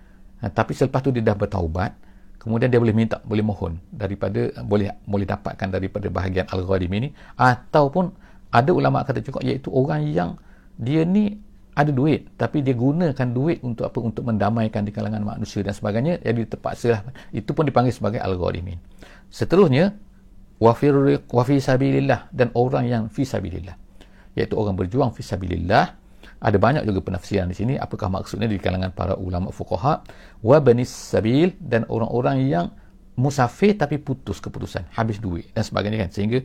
tapi 0.48 0.72
selepas 0.72 1.04
tu 1.04 1.12
dia 1.12 1.20
dah 1.20 1.36
bertaubat 1.36 1.92
kemudian 2.40 2.72
dia 2.72 2.80
boleh 2.80 2.96
minta 2.96 3.20
boleh 3.20 3.44
mohon 3.44 3.76
daripada 3.92 4.48
boleh 4.64 4.88
boleh 5.04 5.28
dapatkan 5.28 5.68
daripada 5.68 6.08
bahagian 6.08 6.48
al-ghadim 6.48 6.88
ini 6.96 7.08
ataupun 7.36 8.08
ada 8.48 8.70
ulama 8.72 9.04
kata 9.04 9.20
juga 9.20 9.44
iaitu 9.44 9.68
orang 9.68 10.08
yang 10.08 10.40
dia 10.80 11.04
ni 11.04 11.36
ada 11.80 11.90
duit 11.90 12.28
tapi 12.36 12.60
dia 12.60 12.76
gunakan 12.76 13.28
duit 13.32 13.64
untuk 13.64 13.88
apa? 13.88 13.98
Untuk 14.04 14.28
mendamaikan 14.28 14.84
di 14.84 14.92
kalangan 14.92 15.24
manusia 15.24 15.64
dan 15.64 15.72
sebagainya 15.72 16.20
jadi 16.20 16.44
terpaksa 16.44 17.00
itu 17.32 17.50
pun 17.56 17.64
dipanggil 17.64 17.96
sebagai 17.96 18.20
al-ghadimin 18.20 18.76
seterusnya 19.32 19.96
wafir 20.60 21.24
wafi 21.32 21.56
sabilillah 21.58 22.28
dan 22.30 22.52
orang 22.52 22.84
yang 22.84 23.02
fi 23.08 23.24
sabilillah 23.24 23.74
iaitu 24.38 24.54
orang 24.54 24.78
berjuang 24.78 25.10
fi 25.10 25.22
sabilillah. 25.24 25.98
Ada 26.40 26.56
banyak 26.56 26.88
juga 26.88 27.04
penafsiran 27.04 27.52
di 27.52 27.56
sini 27.56 27.74
apakah 27.76 28.08
maksudnya 28.08 28.48
di 28.48 28.56
kalangan 28.56 28.96
para 28.96 29.12
ulama 29.12 29.52
fuqaha 29.52 30.00
wa 30.40 30.56
banis 30.56 30.88
sabil 30.88 31.52
dan 31.60 31.84
orang-orang 31.84 32.48
yang 32.48 32.66
musafir 33.20 33.76
tapi 33.76 34.00
putus 34.00 34.40
keputusan 34.40 34.88
habis 34.96 35.20
duit 35.20 35.52
dan 35.52 35.60
sebagainya 35.60 36.08
kan. 36.08 36.10
Sehingga 36.10 36.40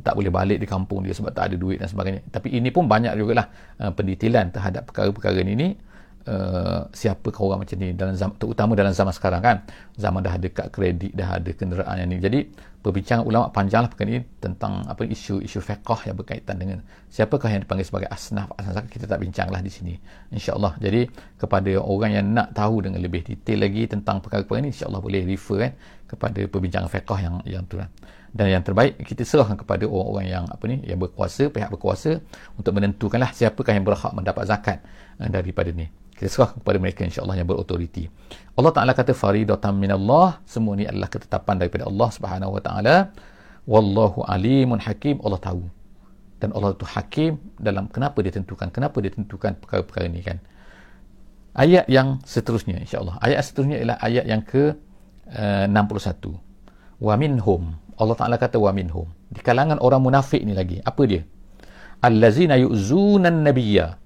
tak 0.00 0.14
boleh 0.14 0.30
balik 0.30 0.58
di 0.62 0.66
kampung 0.70 1.02
dia 1.02 1.10
sebab 1.10 1.34
tak 1.34 1.50
ada 1.50 1.56
duit 1.58 1.82
dan 1.82 1.90
sebagainya. 1.90 2.22
Tapi 2.30 2.54
ini 2.54 2.70
pun 2.70 2.86
banyak 2.86 3.10
jugalah 3.18 3.50
uh, 3.82 3.90
pendetailan 3.90 4.54
terhadap 4.54 4.86
perkara-perkara 4.86 5.42
ini 5.42 5.89
uh, 6.26 6.84
siapa 6.92 7.32
orang 7.40 7.64
macam 7.64 7.76
ni 7.80 7.96
dalam 7.96 8.12
zaman, 8.12 8.34
terutama 8.36 8.72
dalam 8.76 8.92
zaman 8.92 9.14
sekarang 9.14 9.40
kan? 9.40 9.56
Zaman 9.96 10.20
dah 10.20 10.34
ada 10.36 10.48
kad 10.52 10.68
kredit 10.74 11.12
dah 11.16 11.38
ada 11.40 11.50
kenderaan 11.54 11.96
yang 12.00 12.10
ni. 12.10 12.18
Jadi 12.20 12.38
perbincangan 12.80 13.24
ulama 13.24 13.52
panjanglah 13.52 13.92
perkara 13.92 14.08
ini 14.16 14.22
tentang 14.40 14.84
apa 14.88 15.04
isu-isu 15.04 15.60
fiqh 15.60 16.00
yang 16.08 16.16
berkaitan 16.16 16.56
dengan 16.56 16.78
siapakah 17.12 17.52
yang 17.52 17.60
dipanggil 17.64 17.84
sebagai 17.84 18.08
asnaf 18.08 18.56
asnaf 18.56 18.88
kita 18.88 19.04
tak 19.04 19.20
bincanglah 19.20 19.60
di 19.60 19.70
sini 19.72 19.94
insyaallah. 20.32 20.80
Jadi 20.80 21.08
kepada 21.36 21.72
orang 21.80 22.10
yang 22.16 22.26
nak 22.32 22.56
tahu 22.56 22.84
dengan 22.84 23.00
lebih 23.04 23.24
detail 23.24 23.64
lagi 23.64 23.88
tentang 23.88 24.24
perkara-perkara 24.24 24.64
ini 24.64 24.72
insyaallah 24.72 25.00
boleh 25.00 25.22
refer 25.28 25.56
kan 25.68 25.72
kepada 26.10 26.40
perbincangan 26.48 26.88
fiqh 26.88 27.18
yang 27.20 27.34
yang 27.46 27.64
tu 27.68 27.78
kan 27.78 27.88
dan 28.30 28.46
yang 28.46 28.62
terbaik 28.62 28.94
kita 29.02 29.26
serahkan 29.26 29.58
kepada 29.58 29.84
orang-orang 29.90 30.26
yang 30.30 30.44
apa 30.46 30.64
ni 30.70 30.78
yang 30.86 31.02
berkuasa 31.02 31.50
pihak 31.50 31.70
berkuasa 31.70 32.22
untuk 32.54 32.78
menentukanlah 32.78 33.34
siapakah 33.34 33.74
yang 33.74 33.82
berhak 33.82 34.14
mendapat 34.14 34.46
zakat 34.46 34.78
uh, 35.18 35.26
daripada 35.26 35.74
ni 35.74 35.90
kita 36.20 36.28
serahkan 36.28 36.60
kepada 36.60 36.76
mereka 36.76 37.00
insya-Allah 37.08 37.40
yang 37.40 37.48
berautoriti 37.48 38.12
Allah 38.52 38.72
Taala 38.76 38.92
kata 38.92 39.16
faridatan 39.16 39.72
minallah 39.80 40.44
semua 40.44 40.76
ni 40.76 40.84
adalah 40.84 41.08
ketetapan 41.08 41.56
daripada 41.56 41.88
Allah 41.88 42.08
Subhanahu 42.12 42.60
wa 42.60 42.60
taala 42.60 42.96
wallahu 43.64 44.20
alimun 44.28 44.84
hakim 44.84 45.16
Allah 45.24 45.40
tahu 45.40 45.64
dan 46.44 46.52
Allah 46.52 46.76
itu 46.76 46.84
hakim 46.84 47.40
dalam 47.56 47.88
kenapa 47.88 48.20
dia 48.20 48.36
tentukan 48.36 48.68
kenapa 48.68 49.00
dia 49.00 49.12
tentukan 49.16 49.56
perkara-perkara 49.56 50.12
ini 50.12 50.20
kan 50.20 50.36
ayat 51.56 51.88
yang 51.88 52.20
seterusnya 52.28 52.76
insya-Allah 52.84 53.16
ayat 53.24 53.40
seterusnya 53.40 53.80
ialah 53.80 53.96
ayat 54.04 54.24
yang 54.28 54.44
ke 54.44 54.76
uh, 55.32 55.64
61 55.64 56.36
wa 57.00 57.14
minhum 57.16 57.80
Allah 58.00 58.16
Ta'ala 58.16 58.40
kata 58.40 58.56
wa 58.56 58.72
minhum. 58.72 59.12
Di 59.28 59.44
kalangan 59.44 59.76
orang 59.84 60.00
munafik 60.00 60.40
ni 60.40 60.56
lagi. 60.56 60.80
Apa 60.80 61.04
dia? 61.04 61.20
Allazina 62.00 62.56
yu'zunan 62.56 63.44
nabiyya. 63.44 64.00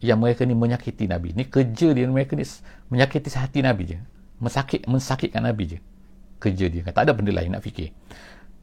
Yang 0.00 0.18
mereka 0.18 0.42
ni 0.48 0.54
menyakiti 0.56 1.04
Nabi. 1.06 1.36
Ni 1.36 1.44
kerja 1.44 1.92
dia. 1.92 2.04
Mereka 2.08 2.34
ni 2.36 2.44
menyakiti 2.88 3.28
hati 3.36 3.60
Nabi 3.60 3.96
je. 3.96 3.98
Mensakit, 4.40 4.88
mensakitkan 4.88 5.44
Nabi 5.44 5.76
je. 5.76 5.78
Kerja 6.40 6.66
dia. 6.72 6.80
Tak 6.88 7.04
ada 7.04 7.12
benda 7.12 7.30
lain 7.36 7.52
nak 7.52 7.60
fikir. 7.60 7.92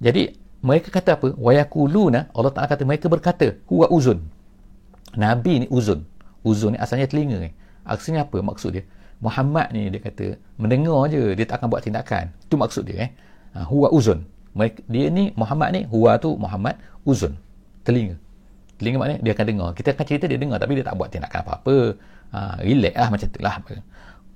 Jadi, 0.02 0.34
mereka 0.66 0.90
kata 0.90 1.22
apa? 1.22 1.38
Wa 1.38 1.54
yakuluna. 1.54 2.34
Allah 2.34 2.52
Ta'ala 2.54 2.66
kata, 2.66 2.84
mereka 2.86 3.06
berkata, 3.06 3.54
huwa 3.70 3.86
uzun. 3.94 4.26
Nabi 5.14 5.66
ni 5.66 5.68
uzun. 5.70 6.02
Uzun 6.42 6.74
ni 6.74 6.78
asalnya 6.82 7.06
telinga 7.06 7.38
ni. 7.38 7.54
Asalnya 7.86 8.26
apa 8.26 8.42
maksud 8.42 8.74
dia? 8.74 8.84
Muhammad 9.22 9.74
ni 9.74 9.94
dia 9.94 10.02
kata, 10.02 10.42
mendengar 10.58 11.06
je. 11.10 11.38
Dia 11.38 11.46
tak 11.46 11.62
akan 11.62 11.68
buat 11.70 11.86
tindakan. 11.86 12.34
Itu 12.50 12.58
maksud 12.58 12.90
dia. 12.90 13.06
Eh? 13.06 13.10
Ha, 13.54 13.66
huwa 13.70 13.94
uzun 13.94 14.26
mereka, 14.58 14.82
dia 14.90 15.14
ni 15.14 15.30
Muhammad 15.38 15.70
ni 15.78 15.82
huwa 15.86 16.18
tu 16.18 16.34
Muhammad 16.34 16.82
uzun 17.06 17.38
telinga 17.86 18.18
telinga 18.78 18.98
maknanya 19.02 19.22
dia 19.26 19.34
akan 19.34 19.46
dengar. 19.46 19.70
Kita 19.74 19.88
akan 19.94 20.06
cerita 20.06 20.26
dia 20.30 20.40
dengar 20.40 20.58
tapi 20.62 20.78
dia 20.78 20.86
tak 20.86 20.96
buat 20.96 21.10
tindakan 21.10 21.40
apa-apa. 21.44 21.78
Ha, 22.28 22.40
relax 22.62 22.94
lah 22.96 23.10
macam 23.10 23.28
tu 23.32 23.40
lah 23.42 23.56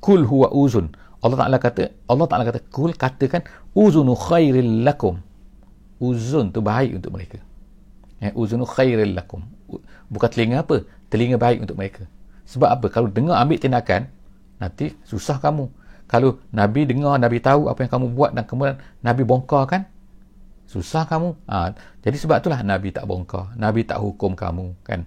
kul 0.01 0.25
huwa 0.25 0.49
uzun. 0.51 0.89
Allah 1.21 1.37
Ta'ala 1.37 1.57
kata 1.61 1.93
Allah 2.09 2.25
Ta'ala 2.25 2.43
kata 2.49 2.59
kul 2.73 2.97
katakan 2.97 3.45
uzunu 3.77 4.17
khairil 4.17 4.81
lakum. 4.81 5.21
Uzun 6.01 6.49
tu 6.49 6.65
baik 6.65 6.97
untuk 6.97 7.13
mereka. 7.13 7.37
Ya, 8.17 8.33
uzunu 8.33 8.65
khairil 8.65 9.13
lakum. 9.13 9.45
Bukan 10.09 10.29
telinga 10.33 10.65
apa 10.65 10.81
telinga 11.13 11.37
baik 11.37 11.61
untuk 11.61 11.77
mereka. 11.77 12.09
Sebab 12.49 12.67
apa? 12.67 12.85
Kalau 12.89 13.07
dengar 13.07 13.37
ambil 13.37 13.61
tindakan 13.61 14.09
nanti 14.57 14.97
susah 15.05 15.37
kamu. 15.37 15.69
Kalau 16.09 16.41
Nabi 16.51 16.89
dengar 16.89 17.15
Nabi 17.21 17.39
tahu 17.39 17.69
apa 17.69 17.85
yang 17.85 17.91
kamu 17.93 18.07
buat 18.17 18.31
dan 18.35 18.43
kemudian 18.43 18.81
Nabi 19.05 19.21
bongkar 19.23 19.63
kan 19.69 19.87
susah 20.67 21.03
kamu? 21.09 21.35
Ha, 21.47 21.75
jadi 22.03 22.17
sebab 22.17 22.41
itulah 22.41 22.61
Nabi 22.61 22.89
tak 22.93 23.05
bongkar 23.05 23.53
Nabi 23.57 23.85
tak 23.85 23.99
hukum 24.01 24.37
kamu 24.37 24.75
kan? 24.85 25.05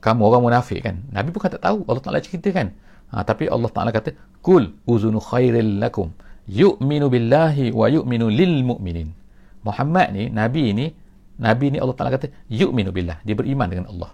Kamu 0.00 0.20
orang 0.24 0.42
munafik 0.48 0.80
kan? 0.80 1.04
Nabi 1.12 1.28
bukan 1.30 1.52
tak 1.52 1.62
tahu 1.62 1.84
Allah 1.84 2.02
Ta'ala 2.02 2.18
cerita 2.24 2.48
kan? 2.50 2.72
Ha, 3.12 3.22
tapi 3.26 3.50
Allah 3.50 3.68
Ta'ala 3.68 3.90
kata 3.92 4.16
kul 4.40 4.72
uzunu 4.88 5.20
khairil 5.20 5.82
lakum 5.82 6.14
yu'minu 6.48 7.12
billahi 7.12 7.70
wa 7.70 7.86
yu'minu 7.86 8.26
lil 8.32 8.64
mu'minin. 8.64 9.12
Muhammad 9.60 10.16
ni 10.16 10.32
Nabi 10.32 10.72
ni 10.72 10.86
Nabi 11.36 11.66
ni 11.72 11.78
Allah 11.80 11.96
Ta'ala 11.96 12.10
kata 12.16 12.32
yu'minu 12.48 12.90
billah 12.90 13.20
dia 13.22 13.36
beriman 13.36 13.68
dengan 13.68 13.86
Allah. 13.92 14.10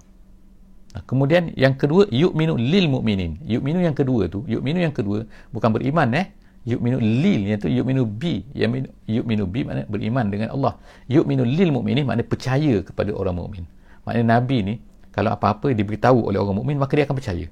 Kemudian 1.05 1.53
yang 1.55 1.77
kedua 1.77 2.09
yu'minu 2.09 2.57
lil 2.57 2.89
mu'minin. 2.89 3.45
Yu'minu 3.45 3.85
yang 3.85 3.95
kedua 3.95 4.27
tu 4.27 4.43
yu'minu 4.49 4.81
yang 4.81 4.95
kedua 4.97 5.29
bukan 5.53 5.71
beriman 5.71 6.09
eh 6.17 6.27
yu'minu 6.67 6.99
lil 6.99 7.41
iaitu 7.47 7.71
yu'minu 7.71 8.03
bi. 8.05 8.43
Yu'minu, 8.53 8.91
yu'minu 9.07 9.45
bi 9.47 9.63
maknanya 9.63 9.87
beriman 9.87 10.27
dengan 10.27 10.49
Allah. 10.53 10.75
Yu'minu 11.07 11.47
lil 11.47 11.71
mu'minin 11.71 12.03
maknanya 12.03 12.27
percaya 12.27 12.75
kepada 12.83 13.15
orang 13.15 13.39
mukmin. 13.39 13.65
Maknanya 14.03 14.27
nabi 14.43 14.59
ni 14.67 14.75
kalau 15.15 15.31
apa-apa 15.33 15.73
diberitahu 15.73 16.29
oleh 16.29 16.43
orang 16.43 16.59
mukmin 16.59 16.77
maka 16.77 16.99
dia 16.99 17.07
akan 17.07 17.17
percaya. 17.17 17.47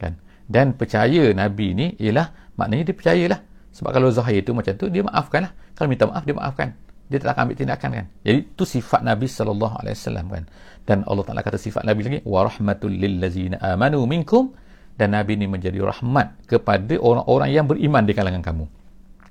Kan? 0.00 0.16
Dan 0.48 0.72
percaya 0.74 1.30
nabi 1.36 1.76
ni 1.76 1.86
ialah 2.00 2.56
maknanya 2.56 2.88
dia 2.88 2.96
percayalah. 2.96 3.40
Sebab 3.76 3.90
kalau 3.92 4.08
zahir 4.08 4.40
tu 4.42 4.56
macam 4.56 4.72
tu 4.74 4.88
dia 4.88 5.04
maafkan 5.04 5.46
lah. 5.46 5.52
Kalau 5.76 5.88
minta 5.92 6.08
maaf 6.08 6.24
dia 6.24 6.34
maafkan. 6.34 6.72
Dia 7.08 7.16
tak 7.24 7.36
akan 7.36 7.42
ambil 7.48 7.56
tindakan 7.56 7.90
kan? 7.96 8.06
Jadi 8.20 8.38
tu 8.52 8.64
sifat 8.68 9.00
nabi 9.00 9.24
sallallahu 9.24 9.80
alaihi 9.80 9.96
wasallam 9.96 10.26
kan? 10.28 10.44
Dan 10.84 10.98
Allah 11.08 11.24
Taala 11.24 11.40
kata 11.40 11.56
sifat 11.56 11.84
nabi 11.88 12.00
lagi 12.04 12.20
wa 12.24 12.44
rahmatul 12.44 12.92
lil 12.92 13.16
amanu 13.60 14.04
minkum 14.04 14.52
dan 14.98 15.14
Nabi 15.14 15.38
ini 15.38 15.46
menjadi 15.46 15.78
rahmat 15.78 16.50
kepada 16.50 16.98
orang-orang 16.98 17.54
yang 17.54 17.64
beriman 17.70 18.02
di 18.02 18.12
kalangan 18.12 18.42
kamu. 18.42 18.66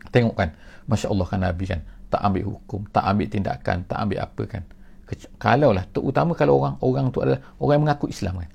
Tengok 0.09 0.35
kan, 0.39 0.55
Masya 0.87 1.11
Allah 1.11 1.27
kan 1.27 1.39
Nabi 1.43 1.63
kan, 1.67 1.83
tak 2.07 2.23
ambil 2.23 2.43
hukum, 2.55 2.87
tak 2.89 3.03
ambil 3.03 3.27
tindakan, 3.27 3.83
tak 3.83 3.97
ambil 3.99 4.23
apa 4.23 4.43
kan. 4.47 4.63
Kalau 5.39 5.75
lah, 5.75 5.83
terutama 5.91 6.31
kalau 6.35 6.59
orang 6.63 6.75
orang 6.79 7.05
tu 7.11 7.19
adalah 7.19 7.39
orang 7.59 7.73
yang 7.79 7.83
mengaku 7.83 8.07
Islam 8.07 8.43
kan. 8.43 8.49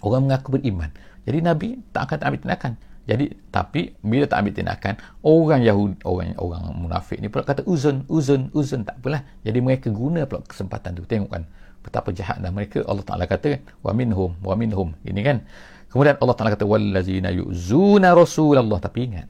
Orang 0.00 0.28
mengaku 0.28 0.56
beriman. 0.56 0.88
Jadi 1.28 1.38
Nabi 1.44 1.68
tak 1.92 2.08
akan 2.08 2.16
tak 2.16 2.26
ambil 2.32 2.40
tindakan. 2.40 2.72
Jadi, 3.08 3.26
tapi 3.50 3.96
bila 4.04 4.24
tak 4.28 4.44
ambil 4.44 4.54
tindakan, 4.54 4.94
orang 5.24 5.60
Yahudi, 5.64 5.96
orang 6.04 6.36
orang 6.36 6.62
munafik 6.78 7.18
ni 7.18 7.26
pula 7.32 7.42
kata 7.42 7.64
uzun, 7.66 8.06
uzun, 8.06 8.52
uzun, 8.54 8.84
tak 8.86 9.00
apalah. 9.00 9.24
Jadi 9.42 9.58
mereka 9.58 9.88
guna 9.90 10.28
pula 10.28 10.44
kesempatan 10.44 10.94
tu. 10.94 11.02
Tengok 11.08 11.28
kan, 11.32 11.42
betapa 11.80 12.12
jahat 12.14 12.38
dah 12.38 12.52
mereka. 12.52 12.84
Allah 12.86 13.02
Ta'ala 13.02 13.24
kata, 13.24 13.58
wa 13.82 13.92
minhum, 13.96 14.36
wa 14.44 14.54
minhum. 14.54 14.94
Ini 15.02 15.20
kan, 15.26 15.42
Kemudian 15.90 16.14
Allah 16.22 16.36
Taala 16.38 16.50
kata 16.54 16.64
wallazina 16.64 17.34
yu'zuna 17.34 18.14
rasulullah 18.14 18.78
tapi 18.78 19.10
ingat. 19.10 19.26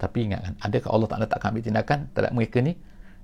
Tapi 0.00 0.18
ingat 0.32 0.40
kan 0.40 0.54
adakah 0.64 0.90
Allah 0.96 1.08
Taala 1.12 1.26
tak 1.28 1.44
ambil 1.44 1.60
tindakan 1.60 2.08
terhadap 2.16 2.32
mereka 2.32 2.58
ni 2.64 2.72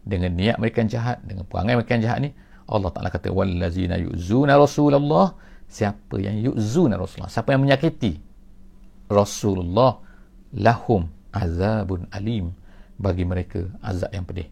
dengan 0.04 0.36
niat 0.36 0.60
mereka 0.60 0.84
yang 0.84 0.90
jahat, 0.92 1.18
dengan 1.24 1.48
perangai 1.48 1.74
mereka 1.80 1.96
yang 1.96 2.04
jahat 2.04 2.18
ni? 2.20 2.30
Allah 2.68 2.90
Taala 2.92 3.08
kata 3.08 3.32
wallazina 3.32 3.96
yu'zuna 3.96 4.60
rasulullah 4.60 5.32
siapa 5.64 6.20
yang 6.20 6.36
yu'zuna 6.52 7.00
rasulullah? 7.00 7.32
Siapa 7.32 7.56
yang 7.56 7.64
menyakiti 7.64 8.22
Rasulullah 9.06 10.02
lahum 10.54 11.06
azabun 11.30 12.10
alim 12.10 12.50
bagi 12.98 13.22
mereka 13.22 13.62
azab 13.84 14.10
yang 14.10 14.26
pedih. 14.26 14.48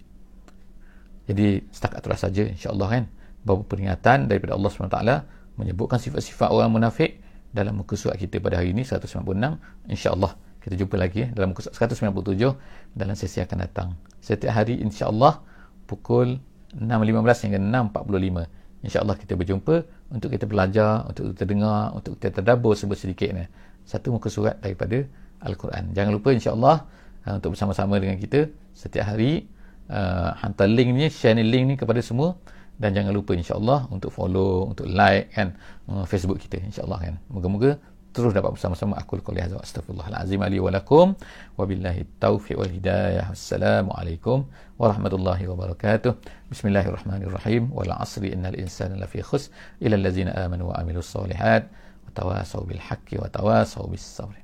Jadi 1.24 1.64
setakat 1.72 2.04
itulah 2.04 2.20
saja 2.20 2.42
insya-Allah 2.44 2.88
kan 2.88 3.04
beberapa 3.44 3.64
peringatan 3.76 4.28
daripada 4.28 4.52
Allah 4.56 4.70
SWT 4.70 5.00
menyebutkan 5.56 5.96
sifat-sifat 5.96 6.52
orang 6.52 6.68
munafik 6.72 7.23
dalam 7.54 7.80
muka 7.80 7.94
surat 7.94 8.18
kita 8.18 8.42
pada 8.42 8.58
hari 8.58 8.74
ini 8.74 8.82
196 8.82 9.22
insya-Allah 9.86 10.34
kita 10.58 10.74
jumpa 10.74 10.96
lagi 10.98 11.30
dalam 11.30 11.54
muka 11.54 11.62
surat 11.70 11.94
197 11.94 12.98
dalam 12.98 13.14
sesi 13.14 13.38
akan 13.38 13.58
datang. 13.62 13.88
Setiap 14.18 14.50
hari 14.50 14.82
insya-Allah 14.82 15.38
pukul 15.86 16.42
6.15 16.74 17.46
hingga 17.46 17.58
6.45 17.94 18.82
insya-Allah 18.84 19.16
kita 19.16 19.32
berjumpa 19.38 19.74
untuk 20.10 20.28
kita 20.34 20.44
belajar 20.50 21.06
untuk 21.06 21.32
kita 21.32 21.44
dengar 21.46 21.94
untuk 21.94 22.18
kita 22.18 22.42
tadabbur 22.42 22.74
sedikit 22.74 23.30
ni 23.32 23.46
satu 23.86 24.16
muka 24.16 24.32
surat 24.32 24.58
daripada 24.58 25.04
Al-Quran. 25.44 25.92
Jangan 25.92 26.10
lupa 26.10 26.32
insya-Allah 26.32 26.88
uh, 27.28 27.34
untuk 27.38 27.54
bersama-sama 27.54 28.00
dengan 28.00 28.16
kita 28.18 28.48
setiap 28.74 29.14
hari. 29.14 29.46
Uh, 29.84 30.32
hantar 30.40 30.64
link 30.64 30.96
ni 30.96 31.12
share 31.12 31.36
ni 31.36 31.44
link 31.44 31.64
ni 31.68 31.74
kepada 31.76 32.00
semua 32.00 32.40
dan 32.82 32.90
jangan 32.96 33.12
lupa 33.14 33.32
insyaAllah 33.38 33.86
untuk 33.94 34.10
follow 34.10 34.66
untuk 34.70 34.90
like 34.90 35.30
kan 35.30 35.54
uh, 35.90 36.04
Facebook 36.04 36.42
kita 36.42 36.58
insyaAllah 36.58 36.98
kan. 37.00 37.14
Moga-moga 37.30 37.78
terus 38.14 38.30
dapat 38.30 38.54
bersama-sama 38.54 38.94
aku 38.94 39.18
qul 39.18 39.38
hadza 39.42 39.58
astaghfirullahalazim 39.58 40.42
li 40.50 40.58
wa 40.62 40.70
lakum. 40.70 41.18
Wabillahi 41.58 42.06
taufiq 42.22 42.54
wal 42.58 42.70
hidayah. 42.70 43.30
Wassalamualaikum 43.34 44.46
warahmatullahi 44.78 45.50
wabarakatuh. 45.50 46.14
Bismillahirrahmanirrahim. 46.50 47.74
Wal 47.74 47.90
asri 47.94 48.30
innal 48.34 48.54
insana 48.54 48.94
lafi 48.98 49.22
khus 49.22 49.50
ila 49.82 49.98
allazina 49.98 50.34
amanu 50.46 50.70
wa 50.70 50.78
amilus 50.78 51.10
solihat 51.10 51.66
wa 52.06 52.10
tawasaw 52.14 52.62
bil 52.66 52.82
haqqi 52.82 53.18
wa 53.18 53.26
tawasaw 53.26 53.86
bis 53.90 54.06
sabr 54.06 54.43